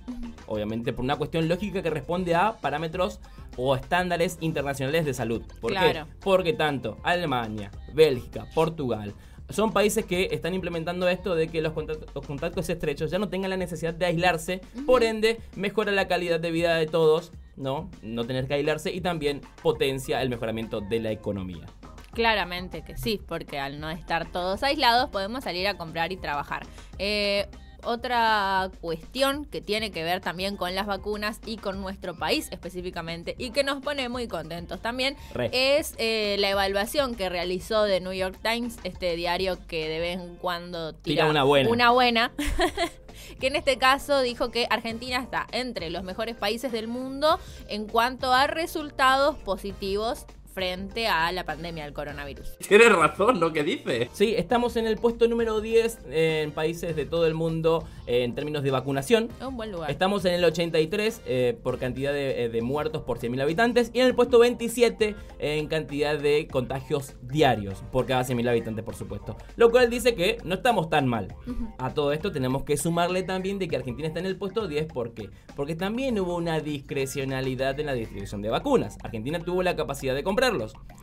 obviamente 0.45 0.93
por 0.93 1.03
una 1.03 1.15
cuestión 1.15 1.47
lógica 1.47 1.81
que 1.81 1.89
responde 1.89 2.35
a 2.35 2.57
parámetros 2.57 3.19
o 3.57 3.75
estándares 3.75 4.37
internacionales 4.39 5.03
de 5.05 5.13
salud. 5.13 5.41
¿Por 5.59 5.71
Claro. 5.71 6.05
qué? 6.05 6.13
Porque 6.21 6.53
tanto 6.53 6.97
Alemania, 7.03 7.71
Bélgica, 7.93 8.45
Portugal, 8.53 9.13
son 9.49 9.71
países 9.71 10.05
que 10.05 10.29
están 10.31 10.53
implementando 10.53 11.07
esto 11.07 11.33
de 11.35 11.47
que 11.47 11.61
los 11.61 11.73
contactos, 11.73 12.13
los 12.13 12.25
contactos 12.25 12.69
estrechos 12.69 13.09
ya 13.11 13.17
no 13.19 13.29
tengan 13.29 13.49
la 13.49 13.57
necesidad 13.57 13.93
de 13.93 14.05
aislarse, 14.05 14.61
por 14.85 15.03
ende 15.03 15.39
mejora 15.55 15.91
la 15.91 16.07
calidad 16.07 16.39
de 16.39 16.51
vida 16.51 16.75
de 16.75 16.85
todos, 16.85 17.31
¿no? 17.55 17.89
No 18.01 18.25
tener 18.25 18.47
que 18.47 18.55
aislarse 18.55 18.91
y 18.93 18.99
también 19.01 19.41
potencia 19.63 20.21
el 20.21 20.29
mejoramiento 20.29 20.81
de 20.81 20.99
la 20.99 21.11
economía. 21.11 21.65
Claramente 22.11 22.83
que 22.83 22.97
sí, 22.97 23.21
porque 23.25 23.59
al 23.59 23.79
no 23.79 23.89
estar 23.89 24.29
todos 24.31 24.63
aislados 24.63 25.09
podemos 25.09 25.43
salir 25.43 25.67
a 25.67 25.77
comprar 25.77 26.11
y 26.11 26.17
trabajar. 26.17 26.65
Eh, 26.99 27.47
otra 27.83 28.71
cuestión 28.81 29.45
que 29.45 29.61
tiene 29.61 29.91
que 29.91 30.03
ver 30.03 30.21
también 30.21 30.57
con 30.57 30.75
las 30.75 30.85
vacunas 30.85 31.39
y 31.45 31.57
con 31.57 31.81
nuestro 31.81 32.15
país 32.15 32.47
específicamente 32.51 33.35
y 33.37 33.51
que 33.51 33.63
nos 33.63 33.81
pone 33.81 34.09
muy 34.09 34.27
contentos 34.27 34.81
también 34.81 35.15
Re. 35.33 35.49
es 35.53 35.95
eh, 35.97 36.35
la 36.39 36.49
evaluación 36.49 37.15
que 37.15 37.29
realizó 37.29 37.85
The 37.85 38.01
New 38.01 38.13
York 38.13 38.37
Times, 38.41 38.77
este 38.83 39.15
diario 39.15 39.57
que 39.67 39.87
de 39.87 39.99
vez 39.99 40.19
en 40.19 40.35
cuando 40.35 40.93
tira, 40.93 41.23
Tira 41.23 41.29
una 41.29 41.43
buena. 41.43 41.69
Una 41.69 41.91
buena. 41.91 42.31
que 43.39 43.47
en 43.47 43.55
este 43.55 43.77
caso 43.77 44.21
dijo 44.21 44.51
que 44.51 44.67
Argentina 44.69 45.19
está 45.19 45.47
entre 45.51 45.89
los 45.89 46.03
mejores 46.03 46.35
países 46.35 46.71
del 46.71 46.87
mundo 46.87 47.39
en 47.67 47.87
cuanto 47.87 48.33
a 48.33 48.47
resultados 48.47 49.37
positivos 49.37 50.25
frente 50.57 51.07
a 51.07 51.31
la 51.31 51.43
pandemia 51.43 51.83
del 51.83 51.93
coronavirus. 51.93 52.57
Tienes 52.67 52.91
razón 52.91 53.39
lo 53.39 53.53
que 53.53 53.61
dice. 53.61 54.09
Sí, 54.11 54.33
estamos 54.35 54.75
en 54.75 54.87
el 54.87 54.97
puesto 54.97 55.27
número 55.27 55.61
10 55.61 55.99
en 56.09 56.51
países 56.51 56.95
de 56.95 57.05
todo 57.05 57.27
el 57.27 57.35
mundo 57.35 57.87
eh, 58.07 58.23
en 58.23 58.33
términos 58.33 58.63
de 58.63 58.71
vacunación. 58.71 59.29
Es 59.39 59.45
un 59.45 59.55
buen 59.55 59.71
lugar. 59.71 59.91
Estamos 59.91 60.25
en 60.25 60.33
el 60.33 60.43
83 60.43 61.21
eh, 61.27 61.59
por 61.61 61.77
cantidad 61.77 62.11
de, 62.11 62.45
eh, 62.45 62.49
de 62.49 62.61
muertos 62.63 63.03
por 63.03 63.19
100.000 63.19 63.39
habitantes 63.39 63.91
y 63.93 63.99
en 63.99 64.07
el 64.07 64.15
puesto 64.15 64.39
27 64.39 65.15
en 65.37 65.67
cantidad 65.67 66.17
de 66.17 66.47
contagios 66.47 67.13
diarios 67.21 67.83
por 67.91 68.07
cada 68.07 68.23
100.000 68.23 68.49
habitantes, 68.49 68.83
por 68.83 68.95
supuesto. 68.95 69.37
Lo 69.57 69.69
cual 69.69 69.91
dice 69.91 70.15
que 70.15 70.39
no 70.43 70.55
estamos 70.55 70.89
tan 70.89 71.05
mal. 71.05 71.35
A 71.77 71.93
todo 71.93 72.13
esto 72.13 72.31
tenemos 72.31 72.63
que 72.63 72.77
sumarle 72.77 73.21
también 73.21 73.59
de 73.59 73.67
que 73.67 73.75
Argentina 73.75 74.07
está 74.07 74.21
en 74.21 74.25
el 74.25 74.37
puesto 74.37 74.67
10. 74.67 74.87
¿Por 74.87 75.13
qué? 75.13 75.29
Porque 75.55 75.75
también 75.75 76.19
hubo 76.19 76.35
una 76.35 76.61
discrecionalidad 76.61 77.79
en 77.79 77.85
la 77.85 77.93
distribución 77.93 78.41
de 78.41 78.49
vacunas. 78.49 78.97
Argentina 79.03 79.39
tuvo 79.39 79.61
la 79.61 79.75
capacidad 79.75 80.15
de 80.15 80.23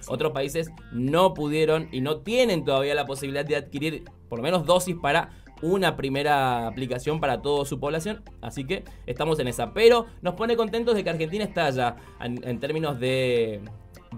Otros 0.06 0.32
países 0.32 0.70
no 0.92 1.32
pudieron 1.34 1.88
y 1.92 2.00
no 2.00 2.18
tienen 2.18 2.64
todavía 2.64 2.94
la 2.94 3.06
posibilidad 3.06 3.44
de 3.44 3.56
adquirir 3.56 4.04
por 4.28 4.38
lo 4.38 4.42
menos 4.42 4.66
dosis 4.66 4.96
para 5.00 5.30
una 5.62 5.96
primera 5.96 6.66
aplicación 6.66 7.20
para 7.20 7.40
toda 7.40 7.64
su 7.64 7.80
población. 7.80 8.22
Así 8.42 8.64
que 8.66 8.84
estamos 9.06 9.38
en 9.38 9.48
esa. 9.48 9.72
Pero 9.72 10.06
nos 10.20 10.34
pone 10.34 10.56
contentos 10.56 10.94
de 10.94 11.02
que 11.04 11.10
Argentina 11.10 11.44
está 11.44 11.70
ya 11.70 11.96
en, 12.20 12.46
en 12.46 12.60
términos 12.60 12.98
de. 13.00 13.60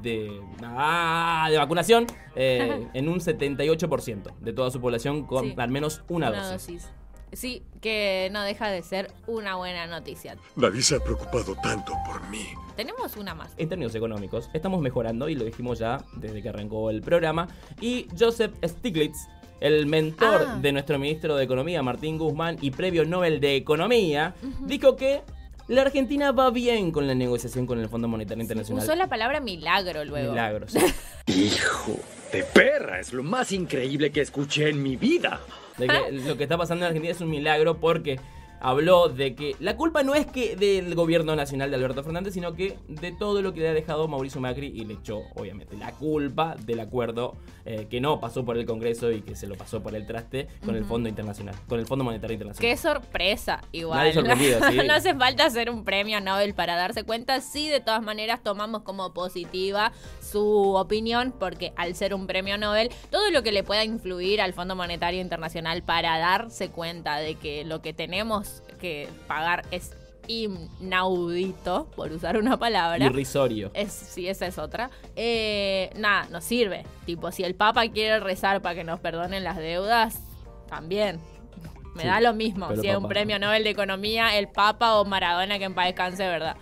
De, 0.02 0.42
ah, 0.62 1.47
de 1.50 1.56
vacunación 1.56 2.04
eh, 2.35 2.87
en 2.95 3.09
un 3.09 3.18
78% 3.18 4.35
de 4.40 4.52
toda 4.52 4.71
su 4.71 4.78
población 4.78 5.25
con 5.25 5.45
Sí. 5.47 5.54
al 5.56 5.71
menos 5.71 6.02
una, 6.09 6.28
Una 6.28 6.52
dosis. 6.52 6.83
dosis. 6.83 6.92
Sí, 7.33 7.62
que 7.80 8.28
no 8.33 8.42
deja 8.42 8.68
de 8.68 8.83
ser 8.83 9.11
una 9.26 9.56
buena 9.56 9.87
noticia. 9.87 10.37
Nadie 10.54 10.80
se 10.83 10.97
ha 10.97 11.00
preocupado 11.00 11.54
tanto 11.62 11.92
por 12.06 12.26
mí. 12.28 12.47
Tenemos 12.76 13.16
una 13.16 13.35
más. 13.35 13.52
En 13.56 13.68
términos 13.68 13.95
económicos, 13.95 14.49
estamos 14.54 14.80
mejorando 14.80 15.28
y 15.28 15.35
lo 15.35 15.45
dijimos 15.45 15.78
ya 15.78 15.99
desde 16.16 16.42
que 16.42 16.49
arrancó 16.49 16.90
el 16.90 17.02
programa. 17.02 17.49
Y 17.80 18.06
Joseph 18.18 18.52
Stiglitz, 18.64 19.18
el 19.61 19.87
mentor 19.87 20.47
Ah. 20.49 20.59
de 20.61 20.73
nuestro 20.73 20.99
ministro 20.99 21.37
de 21.37 21.45
Economía, 21.45 21.83
Martín 21.83 22.18
Guzmán, 22.18 22.59
y 22.61 22.71
premio 22.71 23.04
Nobel 23.04 23.40
de 23.40 23.56
Economía, 23.56 24.35
dijo 24.61 24.97
que 24.97 25.23
la 25.68 25.83
Argentina 25.83 26.30
va 26.33 26.50
bien 26.50 26.92
con 26.92 27.06
la 27.06 27.14
negociación 27.14 27.66
con 27.66 27.80
el 27.80 27.88
Fondo 27.88 28.06
Monetario 28.09 28.42
Internacional. 28.42 28.85
Usó 28.85 28.95
la 28.95 29.09
palabra 29.09 29.40
milagro 29.40 30.04
luego. 30.04 30.30
Milagros. 30.30 30.75
Hijo 31.26 31.97
de 32.37 32.45
perra, 32.45 33.00
es 33.00 33.14
lo 33.14 33.23
más 33.23 33.50
increíble 33.50 34.11
que 34.11 34.21
escuché 34.21 34.69
en 34.69 34.83
mi 34.83 34.97
vida. 34.97 35.40
De 35.78 35.88
que 35.88 36.12
lo 36.12 36.37
que 36.37 36.43
está 36.43 36.59
pasando 36.59 36.85
en 36.85 36.88
Argentina 36.88 37.12
es 37.12 37.21
un 37.21 37.31
milagro 37.31 37.78
porque 37.78 38.19
habló 38.61 39.09
de 39.09 39.35
que 39.35 39.55
la 39.61 39.76
culpa 39.76 40.02
no 40.02 40.14
es 40.14 40.26
que 40.26 40.57
del 40.57 40.95
gobierno 40.95 41.37
nacional 41.37 41.71
de 41.71 41.76
Alberto 41.76 42.02
Fernández, 42.02 42.35
sino 42.35 42.55
que 42.55 42.78
de 42.88 43.12
todo 43.12 43.43
lo 43.43 43.52
que 43.52 43.61
le 43.61 43.69
ha 43.69 43.75
dejado 43.75 44.09
Mauricio 44.09 44.40
Macri 44.40 44.66
y 44.66 44.85
le 44.85 44.95
echó, 44.95 45.23
obviamente, 45.35 45.76
la 45.76 45.93
culpa 45.93 46.57
del 46.59 46.81
acuerdo 46.81 47.37
eh, 47.64 47.87
que 47.90 48.00
no 48.00 48.21
pasó 48.21 48.45
por 48.45 48.57
el 48.57 48.66
Congreso 48.66 49.11
y 49.11 49.23
que 49.23 49.35
se 49.35 49.47
lo 49.47 49.57
pasó 49.57 49.83
por 49.83 49.95
el 49.95 50.07
traste 50.07 50.49
con 50.64 50.76
el 50.76 50.85
Fondo 50.85 51.09
Internacional, 51.09 51.55
con 51.69 51.78
el 51.78 51.87
Fondo 51.87 52.05
Monetario 52.05 52.35
Internacional. 52.35 52.71
Qué 52.71 52.76
sorpresa, 52.76 53.62
igual. 53.73 53.99
Nadie 53.99 54.14
sorprendido, 54.14 54.61
sí. 54.71 54.76
no 54.87 54.95
hace 54.95 55.14
falta 55.14 55.47
hacer 55.47 55.71
un 55.71 55.85
premio 55.85 56.21
Nobel 56.21 56.55
para 56.55 56.76
darse 56.76 57.05
cuenta. 57.05 57.40
Sí, 57.40 57.69
de 57.69 57.81
todas 57.81 58.02
maneras, 58.02 58.43
tomamos 58.43 58.83
como 58.83 59.12
positiva 59.12 59.93
su 60.37 60.75
opinión, 60.75 61.33
porque 61.38 61.73
al 61.76 61.95
ser 61.95 62.12
un 62.12 62.26
premio 62.26 62.59
Nobel, 62.59 62.90
todo 63.11 63.31
lo 63.31 63.43
que 63.43 63.52
le 63.52 63.62
pueda 63.62 63.85
influir 63.85 64.43
al 64.43 64.52
Fondo 64.52 64.76
Monetario 64.76 65.23
Internacional 65.23 65.83
para 65.83 66.19
darse 66.19 66.69
cuenta 66.69 67.16
de 67.16 67.37
que 67.37 67.64
lo 67.64 67.81
que 67.81 67.95
tenemos 67.95 68.62
que 68.78 69.09
pagar 69.26 69.64
es 69.71 69.93
inaudito, 70.28 71.88
por 71.97 72.12
usar 72.12 72.37
una 72.37 72.59
palabra. 72.59 73.02
Irrisorio. 73.02 73.71
Es, 73.73 73.93
sí, 73.93 74.28
esa 74.28 74.47
es 74.47 74.59
otra. 74.59 74.90
Eh, 75.14 75.88
nada, 75.97 76.28
nos 76.31 76.45
sirve. 76.45 76.85
Tipo, 77.07 77.33
si 77.33 77.43
el 77.43 77.55
Papa 77.55 77.88
quiere 77.88 78.21
rezar 78.21 78.61
para 78.61 78.75
que 78.75 78.85
nos 78.85 79.00
perdonen 79.00 79.43
las 79.43 79.57
deudas, 79.57 80.21
también. 80.69 81.19
Me 81.95 82.02
Sí, 82.02 82.09
da 82.09 82.21
lo 82.21 82.35
mismo. 82.35 82.69
Si 82.76 82.87
es 82.87 82.97
un 82.97 83.09
premio 83.09 83.38
Nobel 83.38 83.64
de 83.64 83.71
Economía, 83.71 84.37
el 84.37 84.49
Papa 84.49 84.97
o 85.00 85.07
Maradona 85.07 85.59
que 85.59 85.64
en 85.64 85.75
paz 85.75 85.87
descanse, 85.87 86.28
¿verdad? 86.28 86.59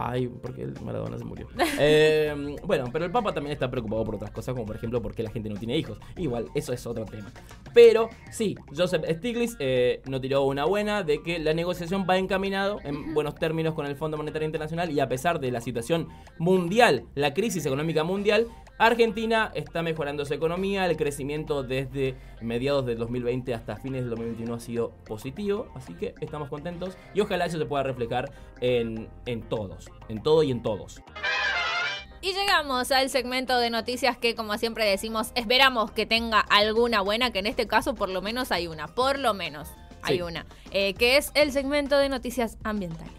Ay, 0.00 0.28
porque 0.28 0.62
el 0.62 0.80
Maradona 0.80 1.18
se 1.18 1.24
murió. 1.24 1.48
Eh, 1.80 2.56
bueno, 2.64 2.86
pero 2.92 3.04
el 3.04 3.10
Papa 3.10 3.32
también 3.32 3.52
está 3.52 3.70
preocupado 3.70 4.04
por 4.04 4.16
otras 4.16 4.30
cosas, 4.30 4.54
como 4.54 4.66
por 4.66 4.76
ejemplo 4.76 5.00
por 5.00 5.14
qué 5.14 5.22
la 5.22 5.30
gente 5.30 5.48
no 5.48 5.56
tiene 5.56 5.76
hijos. 5.76 5.98
Igual, 6.16 6.46
eso 6.54 6.72
es 6.72 6.84
otro 6.86 7.04
tema. 7.04 7.30
Pero 7.72 8.08
sí, 8.32 8.56
Joseph 8.76 9.04
Stiglitz 9.08 9.56
eh, 9.60 10.02
nos 10.06 10.20
tiró 10.20 10.42
una 10.42 10.64
buena 10.64 11.02
de 11.02 11.22
que 11.22 11.38
la 11.38 11.54
negociación 11.54 12.06
va 12.08 12.18
encaminado 12.18 12.80
en 12.84 13.14
buenos 13.14 13.36
términos 13.36 13.74
con 13.74 13.86
el 13.86 13.96
Fondo 13.96 14.16
Monetario 14.16 14.46
Internacional 14.46 14.90
y 14.90 15.00
a 15.00 15.08
pesar 15.08 15.40
de 15.40 15.50
la 15.50 15.60
situación 15.60 16.08
mundial, 16.38 17.04
la 17.14 17.32
crisis 17.32 17.64
económica 17.64 18.02
mundial, 18.02 18.48
Argentina 18.78 19.50
está 19.54 19.82
mejorando 19.82 20.24
su 20.24 20.32
economía, 20.34 20.86
el 20.86 20.96
crecimiento 20.96 21.64
desde 21.64 22.16
mediados 22.40 22.86
del 22.86 22.96
2020 22.98 23.52
hasta 23.52 23.76
fines 23.76 24.02
del 24.02 24.10
2021 24.10 24.54
ha 24.54 24.60
sido 24.60 24.90
positivo, 25.04 25.68
así 25.74 25.94
que 25.94 26.14
estamos 26.20 26.48
contentos 26.48 26.96
y 27.12 27.20
ojalá 27.20 27.46
eso 27.46 27.58
se 27.58 27.66
pueda 27.66 27.82
reflejar 27.82 28.30
en, 28.60 29.08
en 29.26 29.42
todos, 29.42 29.90
en 30.08 30.22
todo 30.22 30.44
y 30.44 30.52
en 30.52 30.62
todos. 30.62 31.02
Y 32.20 32.32
llegamos 32.32 32.90
al 32.90 33.10
segmento 33.10 33.58
de 33.58 33.70
noticias 33.70 34.16
que, 34.16 34.34
como 34.34 34.56
siempre 34.58 34.84
decimos, 34.84 35.30
esperamos 35.34 35.90
que 35.92 36.06
tenga 36.06 36.40
alguna 36.40 37.00
buena, 37.00 37.32
que 37.32 37.38
en 37.40 37.46
este 37.46 37.66
caso 37.66 37.94
por 37.94 38.08
lo 38.08 38.22
menos 38.22 38.50
hay 38.52 38.66
una, 38.66 38.86
por 38.88 39.18
lo 39.18 39.34
menos 39.34 39.68
hay 40.02 40.16
Sí. 40.16 40.22
una, 40.22 40.46
eh, 40.70 40.94
que 40.94 41.16
es 41.16 41.32
el 41.34 41.50
segmento 41.52 41.96
de 41.98 42.08
noticias 42.08 42.58
ambientales. 42.62 43.12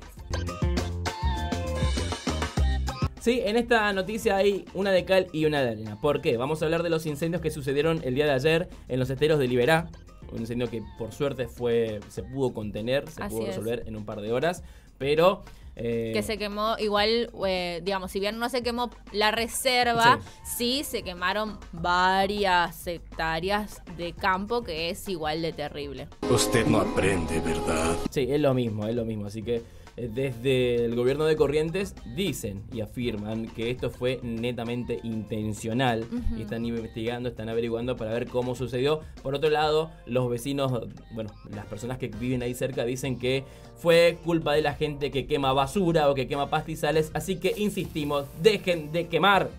Sí, 3.30 3.44
en 3.46 3.58
esta 3.58 3.94
noticia 3.94 4.38
hay 4.38 4.66
una 4.74 4.90
de 4.92 5.06
cal 5.06 5.28
y 5.32 5.46
una 5.46 5.62
de 5.62 5.70
arena. 5.70 6.02
¿Por 6.02 6.20
qué? 6.20 6.36
Vamos 6.36 6.64
a 6.64 6.66
hablar 6.66 6.82
de 6.82 6.90
los 6.90 7.06
incendios 7.06 7.44
que 7.44 7.52
sucedieron 7.52 8.02
el 8.04 8.16
día 8.16 8.26
de 8.26 8.32
ayer 8.32 8.70
en 8.88 8.98
los 8.98 9.08
esteros 9.12 9.38
de 9.38 9.48
Liberá. 9.48 9.88
Un 10.32 10.40
incendio 10.40 10.68
que 10.68 10.82
por 10.98 11.12
suerte 11.12 11.48
fue 11.48 12.00
se 12.08 12.24
pudo 12.24 12.56
contener, 12.56 13.08
se 13.08 13.22
Así 13.22 13.36
pudo 13.36 13.44
es. 13.44 13.50
resolver 13.50 13.84
en 13.86 13.96
un 13.96 14.04
par 14.04 14.22
de 14.22 14.34
horas, 14.34 14.64
pero... 14.98 15.44
eh, 15.76 16.10
que 16.12 16.24
se 16.24 16.40
quemó 16.40 16.76
igual, 16.80 17.30
eh, 17.46 17.82
digamos, 17.84 18.10
si 18.10 18.20
bien 18.20 18.40
no 18.40 18.50
se 18.50 18.64
quemó 18.64 18.90
la 19.12 19.30
reserva, 19.30 20.20
sí. 20.44 20.84
se 20.84 21.04
quemaron 21.04 21.60
varias 21.72 22.88
hectáreas 22.88 23.84
de 23.96 24.14
campo, 24.14 24.64
que 24.64 24.90
es 24.90 25.08
igual 25.08 25.44
de 25.44 25.54
terrible. 25.54 26.08
Usted 26.32 26.66
no 26.66 26.80
aprende, 26.80 27.40
¿verdad? 27.42 27.96
Sí, 28.10 28.26
es 28.28 28.42
lo 28.42 28.56
mismo, 28.56 28.88
es 28.88 28.96
lo 28.96 29.06
mismo. 29.06 29.28
Así 29.28 29.44
que 29.44 29.62
desde 30.08 30.86
el 30.86 30.96
gobierno 30.96 31.26
de 31.26 31.36
Corrientes 31.36 31.96
dicen 32.16 32.64
y 32.72 32.82
afirman 32.82 33.48
que 33.48 33.70
esto 33.70 33.90
fue 33.90 34.20
netamente 34.24 35.00
intencional 35.04 36.06
y 36.38 36.42
están 36.42 36.66
investigando, 36.66 37.30
están 37.30 37.50
averiguando 37.50 37.96
para 37.96 38.12
ver 38.12 38.28
cómo 38.28 38.56
sucedió. 38.56 39.02
Por 39.22 39.36
otro 39.36 39.50
lado, 39.50 39.92
los 40.06 40.30
vecinos, 40.30 40.72
bueno, 41.12 41.32
las 41.50 41.66
personas 41.66 41.98
que 41.98 42.08
viven 42.08 42.44
ahí 42.44 42.54
cerca 42.54 42.86
dicen 42.86 43.20
que 43.20 43.44
fue 43.76 44.18
culpa 44.24 44.54
de 44.54 44.62
la 44.62 44.74
gente 44.74 45.12
que 45.12 45.26
quema 45.28 45.54
basura 45.54 46.10
o 46.10 46.16
que 46.16 46.28
quema 46.28 46.50
pastizales. 46.50 47.12
Así 47.14 47.38
que 47.38 47.54
insistimos, 47.58 48.26
dejen 48.42 48.92
de 48.92 49.08
quemar. 49.08 49.50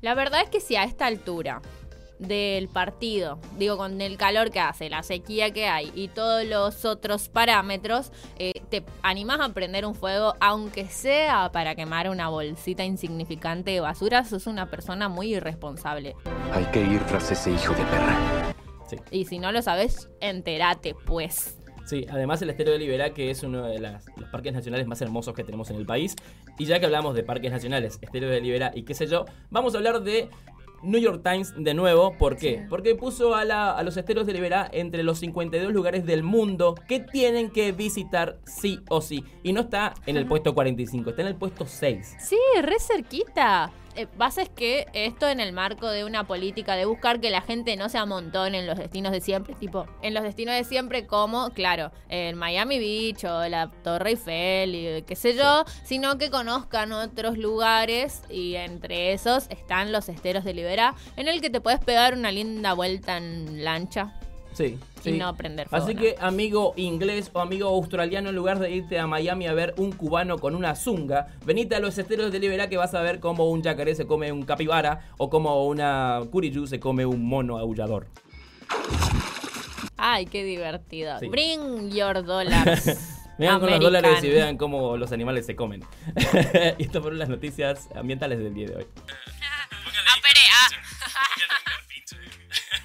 La 0.00 0.14
verdad 0.14 0.42
es 0.42 0.48
que 0.48 0.60
si 0.60 0.76
a 0.76 0.84
esta 0.84 1.06
altura 1.06 1.60
del 2.20 2.68
partido, 2.68 3.38
digo, 3.58 3.76
con 3.76 4.00
el 4.00 4.16
calor 4.18 4.50
que 4.50 4.60
hace, 4.60 4.90
la 4.90 5.02
sequía 5.02 5.50
que 5.52 5.66
hay 5.66 5.90
y 5.94 6.08
todos 6.08 6.44
los 6.44 6.84
otros 6.84 7.28
parámetros, 7.28 8.12
eh, 8.38 8.52
te 8.68 8.84
animás 9.02 9.40
a 9.40 9.48
prender 9.54 9.86
un 9.86 9.94
fuego, 9.94 10.34
aunque 10.38 10.86
sea 10.86 11.50
para 11.50 11.74
quemar 11.74 12.08
una 12.10 12.28
bolsita 12.28 12.84
insignificante 12.84 13.70
de 13.70 13.80
basura, 13.80 14.24
sos 14.24 14.46
una 14.46 14.70
persona 14.70 15.08
muy 15.08 15.34
irresponsable. 15.34 16.14
Hay 16.52 16.66
que 16.66 16.82
ir 16.82 17.00
tras 17.06 17.30
ese 17.32 17.52
hijo 17.52 17.72
de 17.74 17.84
perra. 17.84 18.54
Sí. 18.86 18.96
Y 19.10 19.24
si 19.24 19.38
no 19.38 19.50
lo 19.50 19.62
sabes, 19.62 20.08
entérate, 20.20 20.94
pues. 21.06 21.56
Sí, 21.86 22.06
además 22.10 22.42
el 22.42 22.50
Estero 22.50 22.70
de 22.70 22.78
Liberá, 22.78 23.10
que 23.14 23.30
es 23.30 23.42
uno 23.42 23.66
de 23.66 23.78
las- 23.80 24.04
los 24.16 24.28
parques 24.28 24.52
nacionales 24.52 24.86
más 24.86 25.00
hermosos 25.00 25.34
que 25.34 25.42
tenemos 25.42 25.70
en 25.70 25.76
el 25.76 25.86
país. 25.86 26.14
Y 26.58 26.66
ya 26.66 26.78
que 26.78 26.86
hablamos 26.86 27.14
de 27.14 27.24
parques 27.24 27.50
nacionales, 27.50 27.98
Estero 28.00 28.28
de 28.28 28.40
Liberá 28.40 28.70
y 28.74 28.82
qué 28.84 28.94
sé 28.94 29.06
yo, 29.06 29.24
vamos 29.48 29.74
a 29.74 29.78
hablar 29.78 30.02
de 30.02 30.28
New 30.82 31.00
York 31.00 31.22
Times 31.22 31.52
de 31.56 31.74
nuevo. 31.74 32.16
¿Por 32.18 32.36
qué? 32.36 32.66
Porque 32.68 32.94
puso 32.94 33.34
a, 33.34 33.44
la- 33.44 33.72
a 33.76 33.82
los 33.82 33.96
esteros 33.96 34.26
de 34.26 34.32
Liberá 34.32 34.68
entre 34.72 35.02
los 35.02 35.18
52 35.18 35.72
lugares 35.72 36.06
del 36.06 36.22
mundo 36.22 36.74
que 36.88 37.00
tienen 37.00 37.50
que 37.50 37.72
visitar 37.72 38.38
sí 38.44 38.80
o 38.88 39.00
sí. 39.00 39.24
Y 39.42 39.52
no 39.52 39.60
está 39.62 39.94
en 40.06 40.16
el 40.16 40.26
puesto 40.26 40.54
45, 40.54 41.10
está 41.10 41.22
en 41.22 41.28
el 41.28 41.36
puesto 41.36 41.66
6. 41.66 42.16
Sí, 42.20 42.38
re 42.62 42.76
cerquita. 42.78 43.72
Eh, 43.96 44.06
pasa 44.06 44.42
es 44.42 44.48
que 44.48 44.86
esto 44.92 45.28
en 45.28 45.40
el 45.40 45.52
marco 45.52 45.88
de 45.88 46.04
una 46.04 46.24
política 46.26 46.76
de 46.76 46.84
buscar 46.84 47.20
que 47.20 47.30
la 47.30 47.40
gente 47.40 47.76
no 47.76 47.88
se 47.88 47.98
amontone 47.98 48.60
en 48.60 48.66
los 48.66 48.78
destinos 48.78 49.12
de 49.12 49.20
siempre, 49.20 49.54
tipo, 49.54 49.86
en 50.02 50.14
los 50.14 50.22
destinos 50.22 50.54
de 50.54 50.64
siempre 50.64 51.06
como, 51.06 51.50
claro, 51.50 51.90
el 52.08 52.36
Miami 52.36 52.78
Beach 52.78 53.24
o 53.24 53.48
la 53.48 53.68
Torre 53.82 54.10
Eiffel 54.10 54.74
y 54.74 55.02
qué 55.02 55.16
sé 55.16 55.34
yo, 55.34 55.64
sino 55.84 56.18
que 56.18 56.30
conozcan 56.30 56.92
otros 56.92 57.36
lugares 57.36 58.22
y 58.30 58.54
entre 58.54 59.12
esos 59.12 59.48
están 59.50 59.90
los 59.90 60.08
esteros 60.08 60.44
de 60.44 60.54
Liberá, 60.54 60.94
en 61.16 61.26
el 61.26 61.40
que 61.40 61.50
te 61.50 61.60
puedes 61.60 61.80
pegar 61.80 62.14
una 62.14 62.30
linda 62.30 62.74
vuelta 62.74 63.16
en 63.16 63.64
lancha. 63.64 64.14
Sí, 64.52 64.78
y 65.04 65.12
sí. 65.12 65.18
no 65.18 65.34
prender 65.36 65.68
fuego. 65.68 65.84
Así 65.84 65.94
¿no? 65.94 66.00
que, 66.00 66.16
amigo 66.20 66.72
inglés 66.76 67.30
o 67.32 67.40
amigo 67.40 67.68
australiano, 67.68 68.30
en 68.30 68.36
lugar 68.36 68.58
de 68.58 68.70
irte 68.70 68.98
a 68.98 69.06
Miami 69.06 69.46
a 69.46 69.52
ver 69.52 69.74
un 69.76 69.92
cubano 69.92 70.38
con 70.38 70.54
una 70.54 70.74
zunga, 70.74 71.28
venite 71.44 71.74
a 71.74 71.80
los 71.80 71.96
esteros 71.98 72.32
de 72.32 72.38
Liberá 72.38 72.68
que 72.68 72.76
vas 72.76 72.94
a 72.94 73.02
ver 73.02 73.20
cómo 73.20 73.50
un 73.50 73.62
yacaré 73.62 73.94
se 73.94 74.06
come 74.06 74.32
un 74.32 74.42
capibara 74.42 75.08
o 75.18 75.30
como 75.30 75.66
una 75.66 76.20
curiyú 76.30 76.66
se 76.66 76.80
come 76.80 77.06
un 77.06 77.26
mono 77.26 77.58
aullador. 77.58 78.06
Ay, 79.96 80.26
qué 80.26 80.44
divertido. 80.44 81.18
Sí. 81.18 81.28
Bring 81.28 81.90
your 81.90 82.24
dollars. 82.24 83.16
Vean 83.40 83.58
con 83.58 83.70
los 83.70 83.80
dólares 83.80 84.10
y 84.10 84.18
American. 84.18 84.34
vean 84.34 84.56
cómo 84.58 84.98
los 84.98 85.12
animales 85.12 85.46
se 85.46 85.56
comen. 85.56 85.82
y 86.78 86.82
estas 86.84 87.00
fueron 87.00 87.18
las 87.18 87.30
noticias 87.30 87.88
ambientales 87.94 88.38
del 88.38 88.52
día 88.52 88.68
de 88.68 88.76
hoy. 88.76 88.86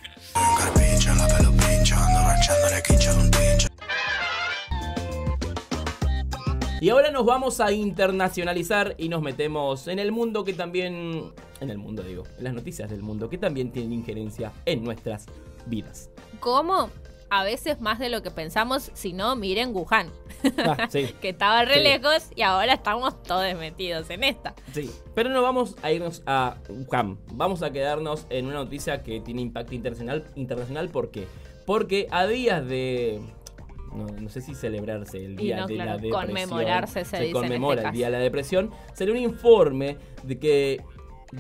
Y 6.85 6.89
ahora 6.91 7.09
nos 7.09 7.25
vamos 7.25 7.61
a 7.61 7.71
internacionalizar 7.71 8.93
y 8.99 9.09
nos 9.09 9.23
metemos 9.23 9.87
en 9.87 9.97
el 9.97 10.11
mundo 10.11 10.43
que 10.43 10.53
también... 10.53 11.31
En 11.59 11.71
el 11.71 11.79
mundo 11.79 12.03
digo, 12.03 12.25
en 12.37 12.43
las 12.43 12.53
noticias 12.53 12.91
del 12.91 13.01
mundo 13.01 13.27
que 13.27 13.39
también 13.39 13.71
tienen 13.71 13.91
injerencia 13.91 14.51
en 14.67 14.83
nuestras 14.83 15.25
vidas. 15.65 16.11
¿Cómo? 16.39 16.91
A 17.31 17.43
veces 17.43 17.81
más 17.81 17.97
de 17.97 18.09
lo 18.09 18.21
que 18.21 18.29
pensamos, 18.29 18.91
si 18.93 19.13
no, 19.13 19.35
miren 19.35 19.75
Wuhan. 19.75 20.11
Ah, 20.59 20.87
sí. 20.87 21.07
que 21.21 21.29
estaba 21.29 21.65
re 21.65 21.77
Sí. 21.77 21.79
lejos 21.81 22.29
y 22.35 22.43
ahora 22.43 22.73
estamos 22.73 23.19
todos 23.23 23.51
metidos 23.55 24.07
en 24.11 24.23
esta. 24.23 24.53
Sí, 24.71 24.91
pero 25.15 25.31
no 25.31 25.41
vamos 25.41 25.75
a 25.81 25.91
irnos 25.91 26.21
a 26.27 26.57
Wuhan. 26.69 27.17
Vamos 27.31 27.63
a 27.63 27.71
quedarnos 27.71 28.27
en 28.29 28.45
una 28.45 28.57
noticia 28.57 29.01
que 29.01 29.21
tiene 29.21 29.41
impacto 29.41 29.73
internacional. 29.73 30.23
internacional 30.35 30.89
¿Por 30.89 31.09
qué? 31.09 31.27
Porque 31.65 32.07
a 32.11 32.27
días 32.27 32.63
de. 32.67 33.21
No, 33.95 34.05
no 34.07 34.29
sé 34.29 34.41
si 34.41 34.53
celebrarse 34.53 35.23
el 35.23 35.35
día 35.35 35.61
no, 35.61 35.67
de 35.67 35.75
claro, 35.75 35.91
la 35.91 35.97
depresión. 35.97 36.25
conmemorarse 36.27 37.05
se 37.05 37.17
dice 37.17 37.27
en 37.27 37.33
conmemora 37.33 37.75
este 37.75 37.87
el 37.87 37.93
día 37.95 38.05
de 38.07 38.11
la 38.11 38.19
depresión. 38.19 38.71
Salió 38.93 39.13
un 39.13 39.19
informe 39.19 39.97
de 40.23 40.37
que 40.39 40.81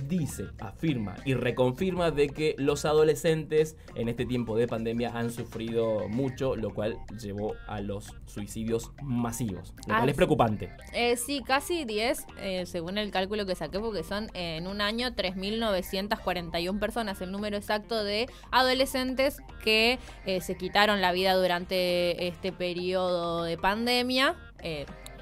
dice, 0.07 0.45
afirma 0.59 1.15
y 1.25 1.33
reconfirma 1.33 2.11
de 2.11 2.29
que 2.29 2.55
los 2.57 2.85
adolescentes 2.85 3.77
en 3.95 4.09
este 4.09 4.25
tiempo 4.25 4.55
de 4.57 4.67
pandemia 4.67 5.11
han 5.17 5.31
sufrido 5.31 6.07
mucho, 6.09 6.55
lo 6.55 6.73
cual 6.73 6.97
llevó 7.21 7.55
a 7.67 7.81
los 7.81 8.13
suicidios 8.25 8.91
masivos. 9.01 9.73
Lo 9.87 9.93
Ah, 9.95 9.97
cual 9.99 10.09
es 10.09 10.15
sí. 10.15 10.17
preocupante. 10.17 10.71
Eh, 10.93 11.15
sí, 11.17 11.41
casi 11.45 11.85
10, 11.85 12.25
eh, 12.39 12.65
según 12.65 12.97
el 12.97 13.11
cálculo 13.11 13.45
que 13.45 13.55
saqué, 13.55 13.79
porque 13.79 14.03
son 14.03 14.25
eh, 14.33 14.57
en 14.57 14.67
un 14.67 14.81
año 14.81 15.15
3.941 15.15 16.79
personas, 16.79 17.21
el 17.21 17.31
número 17.31 17.57
exacto 17.57 18.03
de 18.03 18.27
adolescentes 18.51 19.37
que 19.63 19.99
eh, 20.25 20.41
se 20.41 20.55
quitaron 20.57 21.01
la 21.01 21.11
vida 21.11 21.33
durante 21.35 22.27
este 22.27 22.51
periodo 22.51 23.43
de 23.43 23.57
pandemia. 23.57 24.35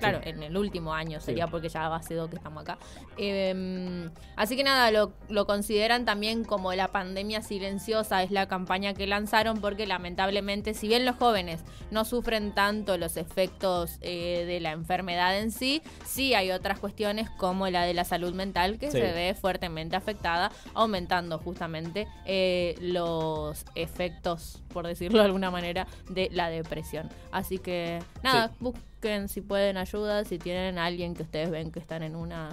Claro, 0.09 0.19
Sí. 0.23 0.29
en 0.29 0.43
el 0.43 0.57
último 0.57 0.93
año 0.93 1.19
sería 1.19 1.45
Sí. 1.45 1.51
porque 1.51 1.69
ya 1.69 1.93
hace 1.93 2.13
dos 2.15 2.29
que 2.29 2.35
estamos 2.37 2.61
acá. 2.63 2.77
Eh, 3.17 4.09
así 4.35 4.55
que 4.55 4.63
nada, 4.63 4.91
lo, 4.91 5.13
lo 5.29 5.45
consideran 5.45 6.05
también 6.05 6.43
como 6.43 6.73
la 6.73 6.89
pandemia 6.89 7.41
silenciosa, 7.41 8.23
es 8.23 8.31
la 8.31 8.47
campaña 8.47 8.93
que 8.93 9.07
lanzaron 9.07 9.59
porque 9.61 9.87
lamentablemente, 9.87 10.73
si 10.73 10.87
bien 10.87 11.05
los 11.05 11.15
jóvenes 11.15 11.61
no 11.91 12.05
sufren 12.05 12.53
tanto 12.53 12.97
los 12.97 13.17
efectos 13.17 13.97
eh, 14.01 14.45
de 14.45 14.59
la 14.59 14.71
enfermedad 14.71 15.37
en 15.39 15.51
sí, 15.51 15.81
sí 16.05 16.33
hay 16.33 16.51
otras 16.51 16.79
cuestiones 16.79 17.29
como 17.31 17.67
la 17.69 17.83
de 17.83 17.93
la 17.93 18.03
salud 18.03 18.33
mental 18.33 18.77
que 18.77 18.91
Sí. 18.91 18.97
se 18.99 19.11
ve 19.13 19.35
fuertemente 19.39 19.95
afectada, 19.95 20.51
aumentando 20.73 21.37
justamente 21.39 22.07
eh, 22.25 22.75
los 22.81 23.65
efectos, 23.75 24.61
por 24.73 24.87
decirlo 24.87 25.19
de 25.19 25.25
alguna 25.25 25.51
manera, 25.51 25.87
de 26.09 26.29
la 26.31 26.49
depresión. 26.49 27.09
Así 27.31 27.57
que 27.59 27.99
nada, 28.23 28.49
Sí. 28.59 28.71
Busquen 29.03 29.27
si 29.27 29.41
pueden 29.41 29.77
ayuda, 29.77 30.23
si 30.23 30.37
tienen 30.37 30.77
a 30.77 30.85
alguien 30.85 31.13
que 31.13 31.23
ustedes 31.23 31.51
ven 31.51 31.71
que 31.71 31.79
están 31.79 32.03
en 32.03 32.15
una, 32.15 32.49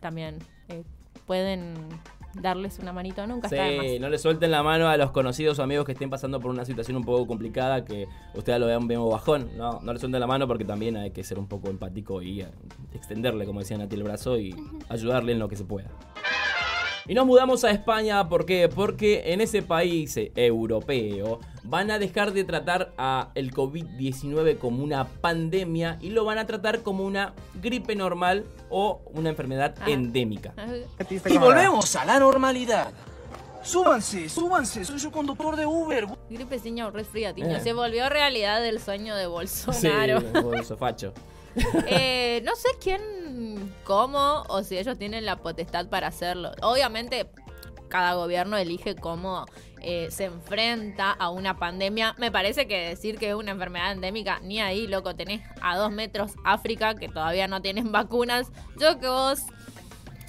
también 0.00 0.38
eh, 0.68 0.82
pueden 1.26 1.74
darles 2.34 2.78
una 2.78 2.92
manito, 2.92 3.26
nunca 3.26 3.48
está 3.48 3.64
de 3.64 3.76
más. 3.78 3.86
Sí, 3.86 3.98
no 3.98 4.10
le 4.10 4.18
suelten 4.18 4.50
la 4.50 4.62
mano 4.62 4.88
a 4.88 4.98
los 4.98 5.12
conocidos 5.12 5.58
o 5.58 5.62
amigos 5.62 5.86
que 5.86 5.92
estén 5.92 6.10
pasando 6.10 6.40
por 6.40 6.50
una 6.50 6.66
situación 6.66 6.98
un 6.98 7.04
poco 7.04 7.26
complicada, 7.26 7.86
que 7.86 8.06
ustedes 8.34 8.60
lo 8.60 8.66
vean 8.66 8.86
bien 8.86 9.00
bajón. 9.08 9.50
No, 9.56 9.80
no 9.80 9.92
le 9.94 9.98
suelten 9.98 10.20
la 10.20 10.26
mano 10.26 10.46
porque 10.46 10.66
también 10.66 10.96
hay 10.98 11.10
que 11.10 11.24
ser 11.24 11.38
un 11.38 11.48
poco 11.48 11.70
empático 11.70 12.20
y 12.20 12.42
eh, 12.42 12.48
extenderle, 12.92 13.46
como 13.46 13.60
decía 13.60 13.78
Nati, 13.78 13.96
el 13.96 14.02
brazo 14.02 14.38
y 14.38 14.54
ayudarle 14.90 15.32
en 15.32 15.38
lo 15.38 15.48
que 15.48 15.56
se 15.56 15.64
pueda. 15.64 15.88
Y 17.08 17.14
nos 17.14 17.24
mudamos 17.24 17.64
a 17.64 17.70
España, 17.70 18.28
¿por 18.28 18.44
qué? 18.44 18.68
Porque 18.68 19.32
en 19.32 19.40
ese 19.40 19.62
país 19.62 20.14
eh, 20.18 20.30
europeo 20.36 21.40
van 21.64 21.90
a 21.90 21.98
dejar 21.98 22.32
de 22.34 22.44
tratar 22.44 22.92
a 22.98 23.30
el 23.34 23.50
COVID-19 23.54 24.58
como 24.58 24.84
una 24.84 25.06
pandemia 25.06 25.96
y 26.02 26.10
lo 26.10 26.26
van 26.26 26.36
a 26.36 26.46
tratar 26.46 26.82
como 26.82 27.04
una 27.06 27.32
gripe 27.62 27.96
normal 27.96 28.44
o 28.68 29.00
una 29.14 29.30
enfermedad 29.30 29.74
Ajá. 29.80 29.90
endémica. 29.90 30.52
Y 31.30 31.38
volvemos 31.38 31.96
a 31.96 32.04
la 32.04 32.20
normalidad. 32.20 32.88
Súbanse, 33.62 34.28
súbanse, 34.28 34.84
soy 34.84 34.98
su 35.00 35.10
conductor 35.10 35.56
de 35.56 35.64
Uber. 35.64 36.06
Gripeciña 36.28 36.86
o 36.88 36.90
resfriatiño. 36.90 37.56
Eh. 37.56 37.60
Se 37.60 37.72
volvió 37.72 38.08
realidad 38.10 38.64
el 38.66 38.80
sueño 38.80 39.16
de 39.16 39.24
Sí, 39.24 39.28
Bolsonaro. 39.30 40.20
bolso 40.42 40.76
facho. 40.76 41.14
Eh, 41.86 42.42
no 42.44 42.54
sé 42.56 42.68
quién, 42.80 43.72
cómo, 43.84 44.44
o 44.48 44.62
si 44.62 44.78
ellos 44.78 44.98
tienen 44.98 45.24
la 45.24 45.36
potestad 45.36 45.88
para 45.88 46.08
hacerlo. 46.08 46.52
Obviamente, 46.62 47.30
cada 47.88 48.14
gobierno 48.14 48.56
elige 48.56 48.94
cómo 48.94 49.46
eh, 49.80 50.08
se 50.10 50.24
enfrenta 50.24 51.12
a 51.12 51.30
una 51.30 51.58
pandemia. 51.58 52.14
Me 52.18 52.30
parece 52.30 52.66
que 52.66 52.88
decir 52.88 53.18
que 53.18 53.30
es 53.30 53.34
una 53.34 53.52
enfermedad 53.52 53.92
endémica, 53.92 54.40
ni 54.40 54.60
ahí, 54.60 54.86
loco, 54.86 55.14
tenés 55.14 55.42
a 55.60 55.76
dos 55.76 55.90
metros 55.90 56.32
África 56.44 56.94
que 56.94 57.08
todavía 57.08 57.48
no 57.48 57.62
tienen 57.62 57.92
vacunas. 57.92 58.50
Yo 58.78 58.98
que 58.98 59.08
vos, 59.08 59.42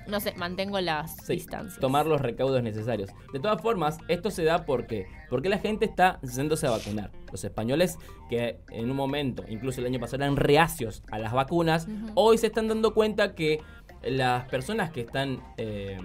no 0.10 0.19
sé, 0.19 0.34
mantengo 0.36 0.80
las 0.82 1.15
Sí, 1.17 1.34
distancias. 1.34 1.80
tomar 1.80 2.06
los 2.06 2.19
recaudos 2.22 2.62
necesarios. 2.63 3.10
De 3.34 3.39
todas 3.39 3.62
formas, 3.62 3.98
esto 4.08 4.32
se 4.32 4.43
da 4.43 4.65
porque 4.65 5.08
porque 5.30 5.48
la 5.50 5.58
gente 5.60 5.86
está 5.86 6.19
yéndose 6.22 6.65
a 6.67 6.72
vacunar. 6.72 7.12
Los 7.32 7.43
españoles 7.43 7.98
que 8.30 8.60
en 8.72 8.89
un 8.89 8.95
momento, 8.98 9.43
incluso 9.48 9.80
el 9.82 9.88
año 9.88 10.00
pasado, 10.00 10.24
eran 10.24 10.36
reacios 10.36 11.04
a 11.12 11.19
las 11.19 11.34
vacunas, 11.34 11.88
hoy 12.15 12.38
se 12.38 12.48
están 12.48 12.67
dando 12.67 12.93
cuenta 12.93 13.36
que 13.36 13.62
las 14.04 14.48
personas 14.50 14.89
que 14.91 15.02
están 15.02 15.41
eh, 15.58 15.98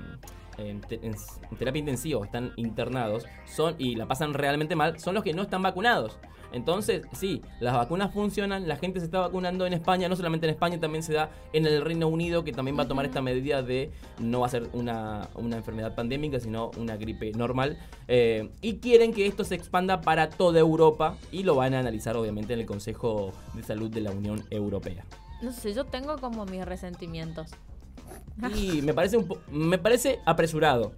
en, 0.58 0.80
te- 0.82 1.00
en 1.06 1.14
s- 1.14 1.40
en 1.50 1.56
terapia 1.56 1.78
intensiva 1.80 2.20
o 2.20 2.24
están 2.24 2.52
internados 2.56 3.24
son 3.46 3.74
y 3.78 3.94
la 3.96 4.06
pasan 4.06 4.34
realmente 4.34 4.76
mal, 4.76 4.98
son 5.00 5.14
los 5.14 5.24
que 5.24 5.32
no 5.32 5.42
están 5.42 5.62
vacunados. 5.62 6.18
Entonces, 6.54 7.02
sí, 7.12 7.42
las 7.58 7.74
vacunas 7.74 8.12
funcionan, 8.14 8.68
la 8.68 8.76
gente 8.76 9.00
se 9.00 9.06
está 9.06 9.18
vacunando 9.18 9.66
en 9.66 9.72
España, 9.72 10.08
no 10.08 10.14
solamente 10.14 10.46
en 10.46 10.50
España, 10.52 10.78
también 10.78 11.02
se 11.02 11.12
da 11.12 11.28
en 11.52 11.66
el 11.66 11.82
Reino 11.84 12.06
Unido, 12.06 12.44
que 12.44 12.52
también 12.52 12.78
va 12.78 12.84
a 12.84 12.88
tomar 12.88 13.04
esta 13.04 13.20
medida 13.20 13.60
de 13.62 13.90
no 14.20 14.40
va 14.40 14.46
a 14.46 14.50
ser 14.50 14.68
una, 14.72 15.28
una 15.34 15.56
enfermedad 15.56 15.96
pandémica, 15.96 16.38
sino 16.38 16.70
una 16.78 16.96
gripe 16.96 17.32
normal. 17.32 17.76
Eh, 18.06 18.50
y 18.62 18.76
quieren 18.76 19.12
que 19.12 19.26
esto 19.26 19.42
se 19.42 19.56
expanda 19.56 20.00
para 20.00 20.30
toda 20.30 20.60
Europa 20.60 21.16
y 21.32 21.42
lo 21.42 21.56
van 21.56 21.74
a 21.74 21.80
analizar 21.80 22.16
obviamente 22.16 22.52
en 22.54 22.60
el 22.60 22.66
Consejo 22.66 23.32
de 23.54 23.64
Salud 23.64 23.90
de 23.90 24.00
la 24.02 24.12
Unión 24.12 24.44
Europea. 24.50 25.04
No 25.42 25.52
sé, 25.52 25.74
yo 25.74 25.84
tengo 25.84 26.16
como 26.18 26.46
mis 26.46 26.64
resentimientos. 26.64 27.50
Y 28.56 28.80
me 28.82 28.94
parece, 28.94 29.16
un 29.16 29.26
po- 29.26 29.40
me 29.50 29.78
parece 29.78 30.20
apresurado, 30.24 30.92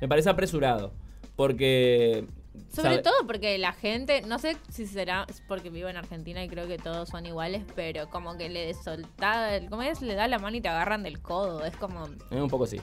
me 0.00 0.08
parece 0.08 0.28
apresurado, 0.28 0.92
porque... 1.36 2.26
Sobre 2.74 2.90
sabe- 2.96 3.02
todo 3.02 3.26
porque 3.26 3.58
la 3.58 3.72
gente, 3.72 4.22
no 4.22 4.38
sé 4.38 4.56
si 4.70 4.86
será 4.86 5.26
porque 5.48 5.70
vivo 5.70 5.88
en 5.88 5.96
Argentina 5.96 6.42
y 6.44 6.48
creo 6.48 6.66
que 6.68 6.78
todos 6.78 7.08
son 7.08 7.26
iguales, 7.26 7.62
pero 7.74 8.08
como 8.10 8.36
que 8.36 8.48
le 8.48 8.74
solta, 8.74 9.60
¿cómo 9.68 9.82
es? 9.82 10.02
Le 10.02 10.14
da 10.14 10.28
la 10.28 10.38
mano 10.38 10.56
y 10.56 10.60
te 10.60 10.68
agarran 10.68 11.02
del 11.02 11.20
codo, 11.20 11.64
es 11.64 11.76
como... 11.76 12.06
Eh, 12.30 12.40
un 12.40 12.48
poco 12.48 12.66
sí. 12.66 12.80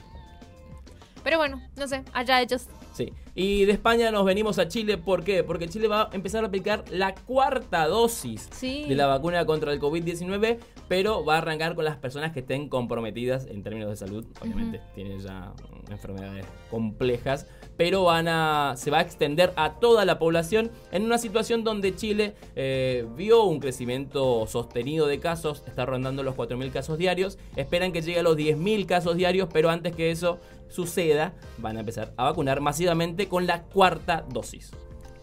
Pero 1.24 1.38
bueno, 1.38 1.60
no 1.76 1.86
sé, 1.88 2.02
allá 2.12 2.40
ellos. 2.40 2.66
Sí. 2.94 3.12
Y 3.34 3.64
de 3.66 3.72
España 3.72 4.10
nos 4.10 4.24
venimos 4.24 4.58
a 4.58 4.66
Chile, 4.66 4.98
¿por 4.98 5.22
qué? 5.22 5.44
Porque 5.44 5.68
Chile 5.68 5.86
va 5.86 6.02
a 6.02 6.10
empezar 6.12 6.42
a 6.42 6.48
aplicar 6.48 6.84
la 6.90 7.14
cuarta 7.14 7.86
dosis 7.86 8.48
Sí. 8.52 8.84
de 8.88 8.94
la 8.96 9.06
vacuna 9.06 9.46
contra 9.46 9.72
el 9.72 9.80
COVID-19, 9.80 10.58
pero 10.88 11.24
va 11.24 11.36
a 11.36 11.38
arrancar 11.38 11.76
con 11.76 11.84
las 11.84 11.96
personas 11.96 12.32
que 12.32 12.40
estén 12.40 12.68
comprometidas 12.68 13.46
en 13.46 13.62
términos 13.62 13.90
de 13.90 13.96
salud, 13.96 14.24
obviamente, 14.40 14.80
tienen 14.94 15.20
ya 15.20 15.52
enfermedades 15.90 16.44
complejas, 16.70 17.46
pero 17.76 18.04
van 18.04 18.26
a 18.28 18.74
se 18.76 18.90
va 18.90 18.98
a 18.98 19.02
extender 19.02 19.52
a 19.56 19.74
toda 19.74 20.04
la 20.04 20.18
población 20.18 20.70
en 20.90 21.04
una 21.04 21.18
situación 21.18 21.62
donde 21.62 21.94
Chile 21.94 22.34
eh, 22.56 23.06
vio 23.16 23.44
un 23.44 23.60
crecimiento 23.60 24.46
sostenido 24.48 25.06
de 25.06 25.20
casos, 25.20 25.62
está 25.68 25.86
rondando 25.86 26.22
los 26.24 26.34
4.000 26.34 26.72
casos 26.72 26.98
diarios, 26.98 27.38
esperan 27.56 27.92
que 27.92 28.02
llegue 28.02 28.18
a 28.18 28.22
los 28.24 28.36
10.000 28.36 28.86
casos 28.86 29.16
diarios, 29.16 29.48
pero 29.52 29.70
antes 29.70 29.94
que 29.94 30.10
eso 30.10 30.38
suceda, 30.68 31.32
van 31.58 31.76
a 31.76 31.80
empezar 31.80 32.12
a 32.16 32.24
vacunar 32.24 32.60
masivamente 32.60 33.28
con 33.28 33.46
la 33.46 33.62
cuarta 33.62 34.24
dosis. 34.28 34.70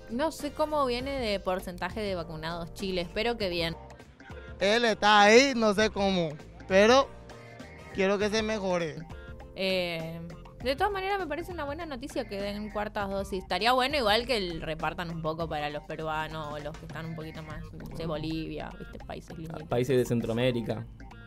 No 0.10 0.32
sé 0.32 0.52
cómo 0.52 0.86
viene 0.86 1.20
de 1.20 1.40
porcentaje 1.40 2.00
de 2.02 2.16
vacunados 2.16 2.74
Chile, 2.74 3.02
espero 3.02 3.38
que 3.38 3.50
bien. 3.50 3.76
Él 4.60 4.86
está 4.86 5.22
ahí, 5.22 5.54
no 5.56 5.74
sé 5.74 5.90
cómo, 5.90 6.30
pero 6.68 7.08
quiero 7.94 8.18
que 8.18 8.30
se 8.30 8.42
mejore. 8.44 8.98
Eh, 9.56 10.20
De 10.64 10.76
todas 10.76 10.92
maneras, 10.92 11.20
me 11.20 11.28
parece 11.28 11.52
una 11.52 11.64
buena 11.64 11.86
noticia 11.86 12.26
que 12.28 12.42
den 12.42 12.72
cuartas 12.72 13.10
dosis. 13.10 13.44
Estaría 13.44 13.72
bueno 13.74 13.98
igual 13.98 14.26
que 14.26 14.38
el 14.38 14.62
repartan 14.62 15.12
un 15.12 15.22
poco 15.22 15.48
para 15.48 15.70
los 15.70 15.84
peruanos 15.84 16.54
o 16.54 16.58
los 16.60 16.76
que 16.78 16.86
están 16.88 17.06
un 17.08 17.16
poquito 17.16 17.44
más 17.44 17.64
de 17.98 18.06
Bolivia, 18.08 18.72
¿viste? 18.80 18.98
Países 19.06 19.38
lindos. 19.38 19.64
Países 19.64 19.96
de 19.98 20.06
Centroamérica, 20.06 20.86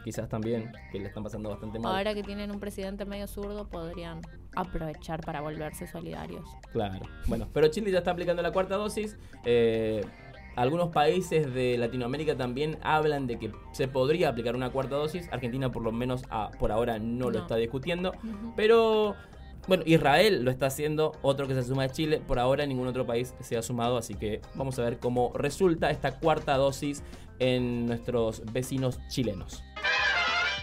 quizás 0.08 0.26
también, 0.26 0.72
que 0.90 0.98
le 0.98 1.08
están 1.08 1.22
pasando 1.22 1.50
bastante 1.50 1.78
mal. 1.78 1.94
Ahora 1.94 2.14
que 2.14 2.22
tienen 2.22 2.50
un 2.50 2.58
presidente 2.58 3.04
medio 3.04 3.26
zurdo, 3.26 3.68
podrían 3.68 4.22
aprovechar 4.56 5.20
para 5.20 5.42
volverse 5.42 5.86
solidarios. 5.86 6.48
Claro. 6.72 7.04
Bueno, 7.26 7.46
pero 7.52 7.68
Chile 7.68 7.90
ya 7.90 7.98
está 7.98 8.12
aplicando 8.12 8.40
la 8.40 8.50
cuarta 8.50 8.76
dosis. 8.76 9.18
Eh, 9.44 10.02
algunos 10.56 10.88
países 10.88 11.52
de 11.52 11.76
Latinoamérica 11.76 12.38
también 12.38 12.78
hablan 12.80 13.26
de 13.26 13.38
que 13.38 13.52
se 13.72 13.86
podría 13.86 14.30
aplicar 14.30 14.56
una 14.56 14.70
cuarta 14.70 14.96
dosis. 14.96 15.30
Argentina 15.30 15.70
por 15.70 15.82
lo 15.82 15.92
menos 15.92 16.22
ah, 16.30 16.52
por 16.58 16.72
ahora 16.72 16.98
no, 16.98 17.28
lo 17.28 17.40
está 17.40 17.56
discutiendo. 17.56 18.12
Pero 18.56 19.14
bueno, 19.66 19.82
Israel 19.84 20.42
lo 20.42 20.50
está 20.50 20.68
haciendo, 20.68 21.12
otro 21.20 21.46
que 21.46 21.52
se 21.54 21.64
suma 21.64 21.82
a 21.82 21.88
Chile. 21.90 22.22
Por 22.26 22.38
ahora 22.38 22.64
ningún 22.64 22.86
otro 22.86 23.04
país 23.04 23.34
se 23.40 23.58
ha 23.58 23.62
sumado, 23.62 23.98
así 23.98 24.14
que 24.14 24.40
vamos 24.54 24.78
a 24.78 24.84
ver 24.84 24.98
cómo 24.98 25.32
resulta 25.34 25.90
esta 25.90 26.18
cuarta 26.18 26.56
dosis 26.56 27.02
en 27.38 27.86
nuestros 27.86 28.42
vecinos 28.52 28.98
chilenos. 29.08 29.62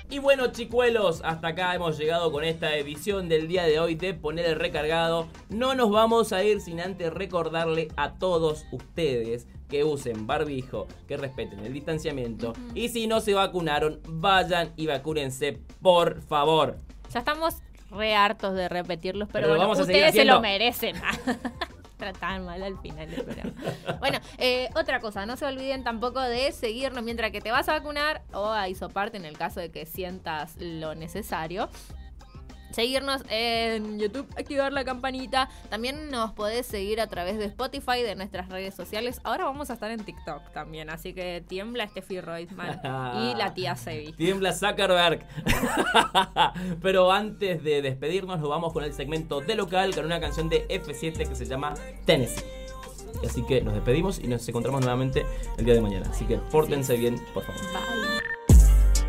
Y 0.09 0.19
bueno, 0.19 0.47
chicuelos, 0.51 1.21
hasta 1.23 1.49
acá 1.49 1.73
hemos 1.73 1.97
llegado 1.97 2.31
con 2.31 2.43
esta 2.43 2.75
edición 2.75 3.27
del 3.27 3.47
día 3.47 3.63
de 3.63 3.79
hoy 3.79 3.95
de 3.95 4.13
Poner 4.13 4.45
el 4.45 4.59
Recargado. 4.59 5.27
No 5.49 5.73
nos 5.73 5.89
vamos 5.89 6.31
a 6.31 6.43
ir 6.43 6.61
sin 6.61 6.79
antes 6.79 7.11
recordarle 7.11 7.87
a 7.97 8.13
todos 8.13 8.65
ustedes 8.71 9.47
que 9.67 9.83
usen 9.83 10.27
barbijo, 10.27 10.87
que 11.07 11.17
respeten 11.17 11.59
el 11.61 11.73
distanciamiento. 11.73 12.53
Y 12.75 12.89
si 12.89 13.07
no 13.07 13.19
se 13.19 13.33
vacunaron, 13.33 13.99
vayan 14.07 14.73
y 14.75 14.85
vacúnense, 14.85 15.59
por 15.81 16.21
favor. 16.21 16.77
Ya 17.11 17.19
estamos 17.19 17.55
re 17.89 18.15
hartos 18.15 18.53
de 18.55 18.69
repetirlos, 18.69 19.27
pero, 19.31 19.47
Pero 19.47 19.49
bueno, 19.49 19.63
vamos 19.63 19.79
a 19.79 19.81
ustedes 19.81 20.13
se 20.13 20.23
lo 20.23 20.39
merecen. 20.39 20.95
Tratan 21.97 22.45
mal 22.45 22.61
al 22.61 22.77
final 22.79 23.09
del. 23.09 23.53
Bueno, 23.99 24.19
eh, 24.37 24.69
otra 24.75 24.99
cosa, 24.99 25.25
no 25.25 25.37
se 25.37 25.45
olviden 25.45 25.83
tampoco 25.83 26.19
de 26.19 26.51
seguirnos 26.51 27.03
mientras 27.03 27.31
que 27.31 27.41
te 27.41 27.51
vas 27.51 27.69
a 27.69 27.73
vacunar 27.73 28.21
o 28.33 28.51
a 28.51 28.67
isoparte 28.67 29.17
en 29.17 29.25
el 29.25 29.37
caso 29.37 29.59
de 29.59 29.71
que 29.71 29.85
sientas 29.85 30.55
lo 30.59 30.95
necesario. 30.95 31.69
Seguirnos 32.75 33.21
en 33.29 33.99
YouTube, 33.99 34.27
activar 34.37 34.73
la 34.73 34.83
campanita. 34.83 35.47
También 35.69 36.11
nos 36.11 36.33
podés 36.33 36.65
seguir 36.65 36.99
a 36.99 37.07
través 37.07 37.37
de 37.37 37.45
Spotify, 37.45 38.01
de 38.03 38.15
nuestras 38.15 38.49
redes 38.49 38.75
sociales. 38.75 39.21
Ahora 39.23 39.45
vamos 39.45 39.69
a 39.69 39.75
estar 39.75 39.91
en 39.91 40.03
TikTok 40.03 40.51
también, 40.51 40.89
así 40.89 41.13
que 41.13 41.41
tiembla 41.47 41.87
Steffi 41.87 42.19
Reutemann 42.19 42.81
y 43.23 43.33
la 43.35 43.53
tía 43.53 43.77
Sebi. 43.77 44.11
Tiembla 44.11 44.51
Zuckerberg. 44.51 45.25
Pero 46.81 47.13
antes 47.13 47.63
de 47.63 47.81
despedirnos, 47.81 48.41
nos 48.41 48.49
vamos 48.49 48.73
con 48.73 48.83
el 48.83 48.91
segmento 48.91 49.39
de 49.39 49.55
local 49.55 49.95
con 49.95 50.03
una 50.03 50.19
canción 50.19 50.49
de 50.49 50.67
F7 50.67 51.29
que 51.29 51.35
se 51.35 51.45
llama 51.45 51.75
Tennessee. 52.03 52.43
Así 53.25 53.41
que 53.45 53.61
nos 53.61 53.73
despedimos 53.73 54.19
y 54.19 54.27
nos 54.27 54.45
encontramos 54.49 54.81
nuevamente 54.81 55.25
el 55.57 55.63
día 55.63 55.75
de 55.75 55.81
mañana. 55.81 56.09
Así 56.09 56.25
que 56.25 56.39
pórtense 56.39 56.97
bien, 56.97 57.15
por 57.33 57.43
favor. 57.45 57.61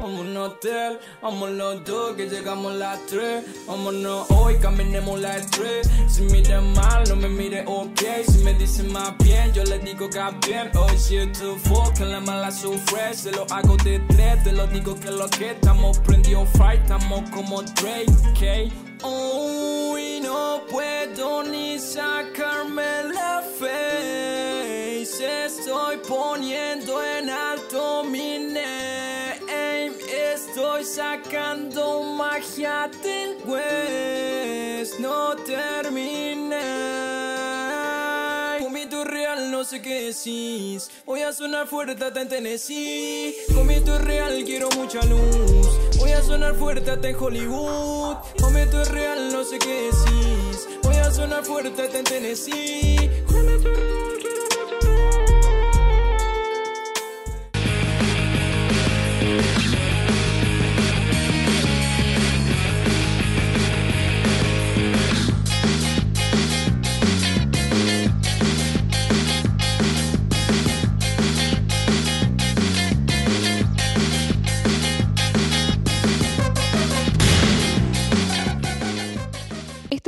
Vamos 0.06 0.20
a 0.20 0.22
un 0.22 0.36
hotel, 0.36 1.00
vamos 1.20 1.50
los 1.50 1.84
dos 1.84 2.14
que 2.14 2.28
llegamos 2.28 2.72
las 2.76 3.04
tres. 3.06 3.44
Vámonos 3.66 4.30
hoy, 4.30 4.56
caminemos 4.60 5.18
las 5.18 5.50
tres. 5.50 5.90
Si 6.06 6.22
mire 6.22 6.60
mal, 6.60 7.02
no 7.08 7.16
me 7.16 7.28
mire 7.28 7.64
ok. 7.66 8.00
Si 8.24 8.38
me 8.44 8.54
dice 8.54 8.84
más 8.84 9.18
bien, 9.18 9.52
yo 9.52 9.64
le 9.64 9.80
digo 9.80 10.08
que 10.08 10.20
bien. 10.46 10.70
Hoy 10.76 10.96
shit 10.96 11.36
to 11.36 11.56
fuck, 11.56 11.92
que 11.94 12.04
la 12.04 12.20
mala 12.20 12.52
sufre. 12.52 13.14
Se 13.14 13.32
lo 13.32 13.46
hago 13.50 13.76
de 13.78 13.98
tres, 14.06 14.44
te 14.44 14.52
lo 14.52 14.68
digo 14.68 14.94
que 14.94 15.10
lo 15.10 15.28
que 15.28 15.50
estamos 15.50 15.98
prendidos 15.98 16.48
fight, 16.56 16.82
estamos 16.82 17.28
como 17.30 17.62
Drake, 17.62 18.06
ok. 18.30 18.72
Hoy 19.02 20.20
no 20.22 20.62
puedo 20.70 21.42
ni 21.42 21.80
sacarme 21.80 23.12
la 23.12 23.42
face. 23.58 24.06
Estoy 25.46 25.96
poniendo 26.06 27.02
en 27.02 27.28
Estoy 30.78 30.94
sacando 30.94 32.02
magia 32.02 32.90
del 33.02 33.38
West. 33.46 34.98
No 35.00 35.34
terminé. 35.36 36.60
Comito 38.60 39.02
real, 39.04 39.50
no 39.50 39.64
sé 39.64 39.80
qué 39.80 40.12
decís. 40.12 40.90
Voy 41.06 41.22
a 41.22 41.32
sonar 41.32 41.66
fuerte 41.66 42.04
hasta 42.04 42.20
en 42.20 42.28
Tennessee. 42.28 43.34
Comito 43.54 43.98
real, 43.98 44.44
quiero 44.44 44.68
mucha 44.76 45.02
luz. 45.06 45.66
Voy 45.98 46.12
a 46.12 46.20
sonar 46.22 46.54
fuerte 46.56 46.90
hasta 46.90 47.08
en 47.08 47.16
Hollywood. 47.16 48.16
Comito 48.38 48.84
real, 48.84 49.32
no 49.32 49.44
sé 49.44 49.58
qué 49.58 49.90
decís. 49.90 50.68
Voy 50.82 50.96
a 50.96 51.10
sonar 51.10 51.42
fuerte 51.42 51.84
hasta 51.84 51.98
en 52.00 52.04
Tennessee. 52.04 53.10
Quiero 53.26 53.58
mucha 53.60 54.15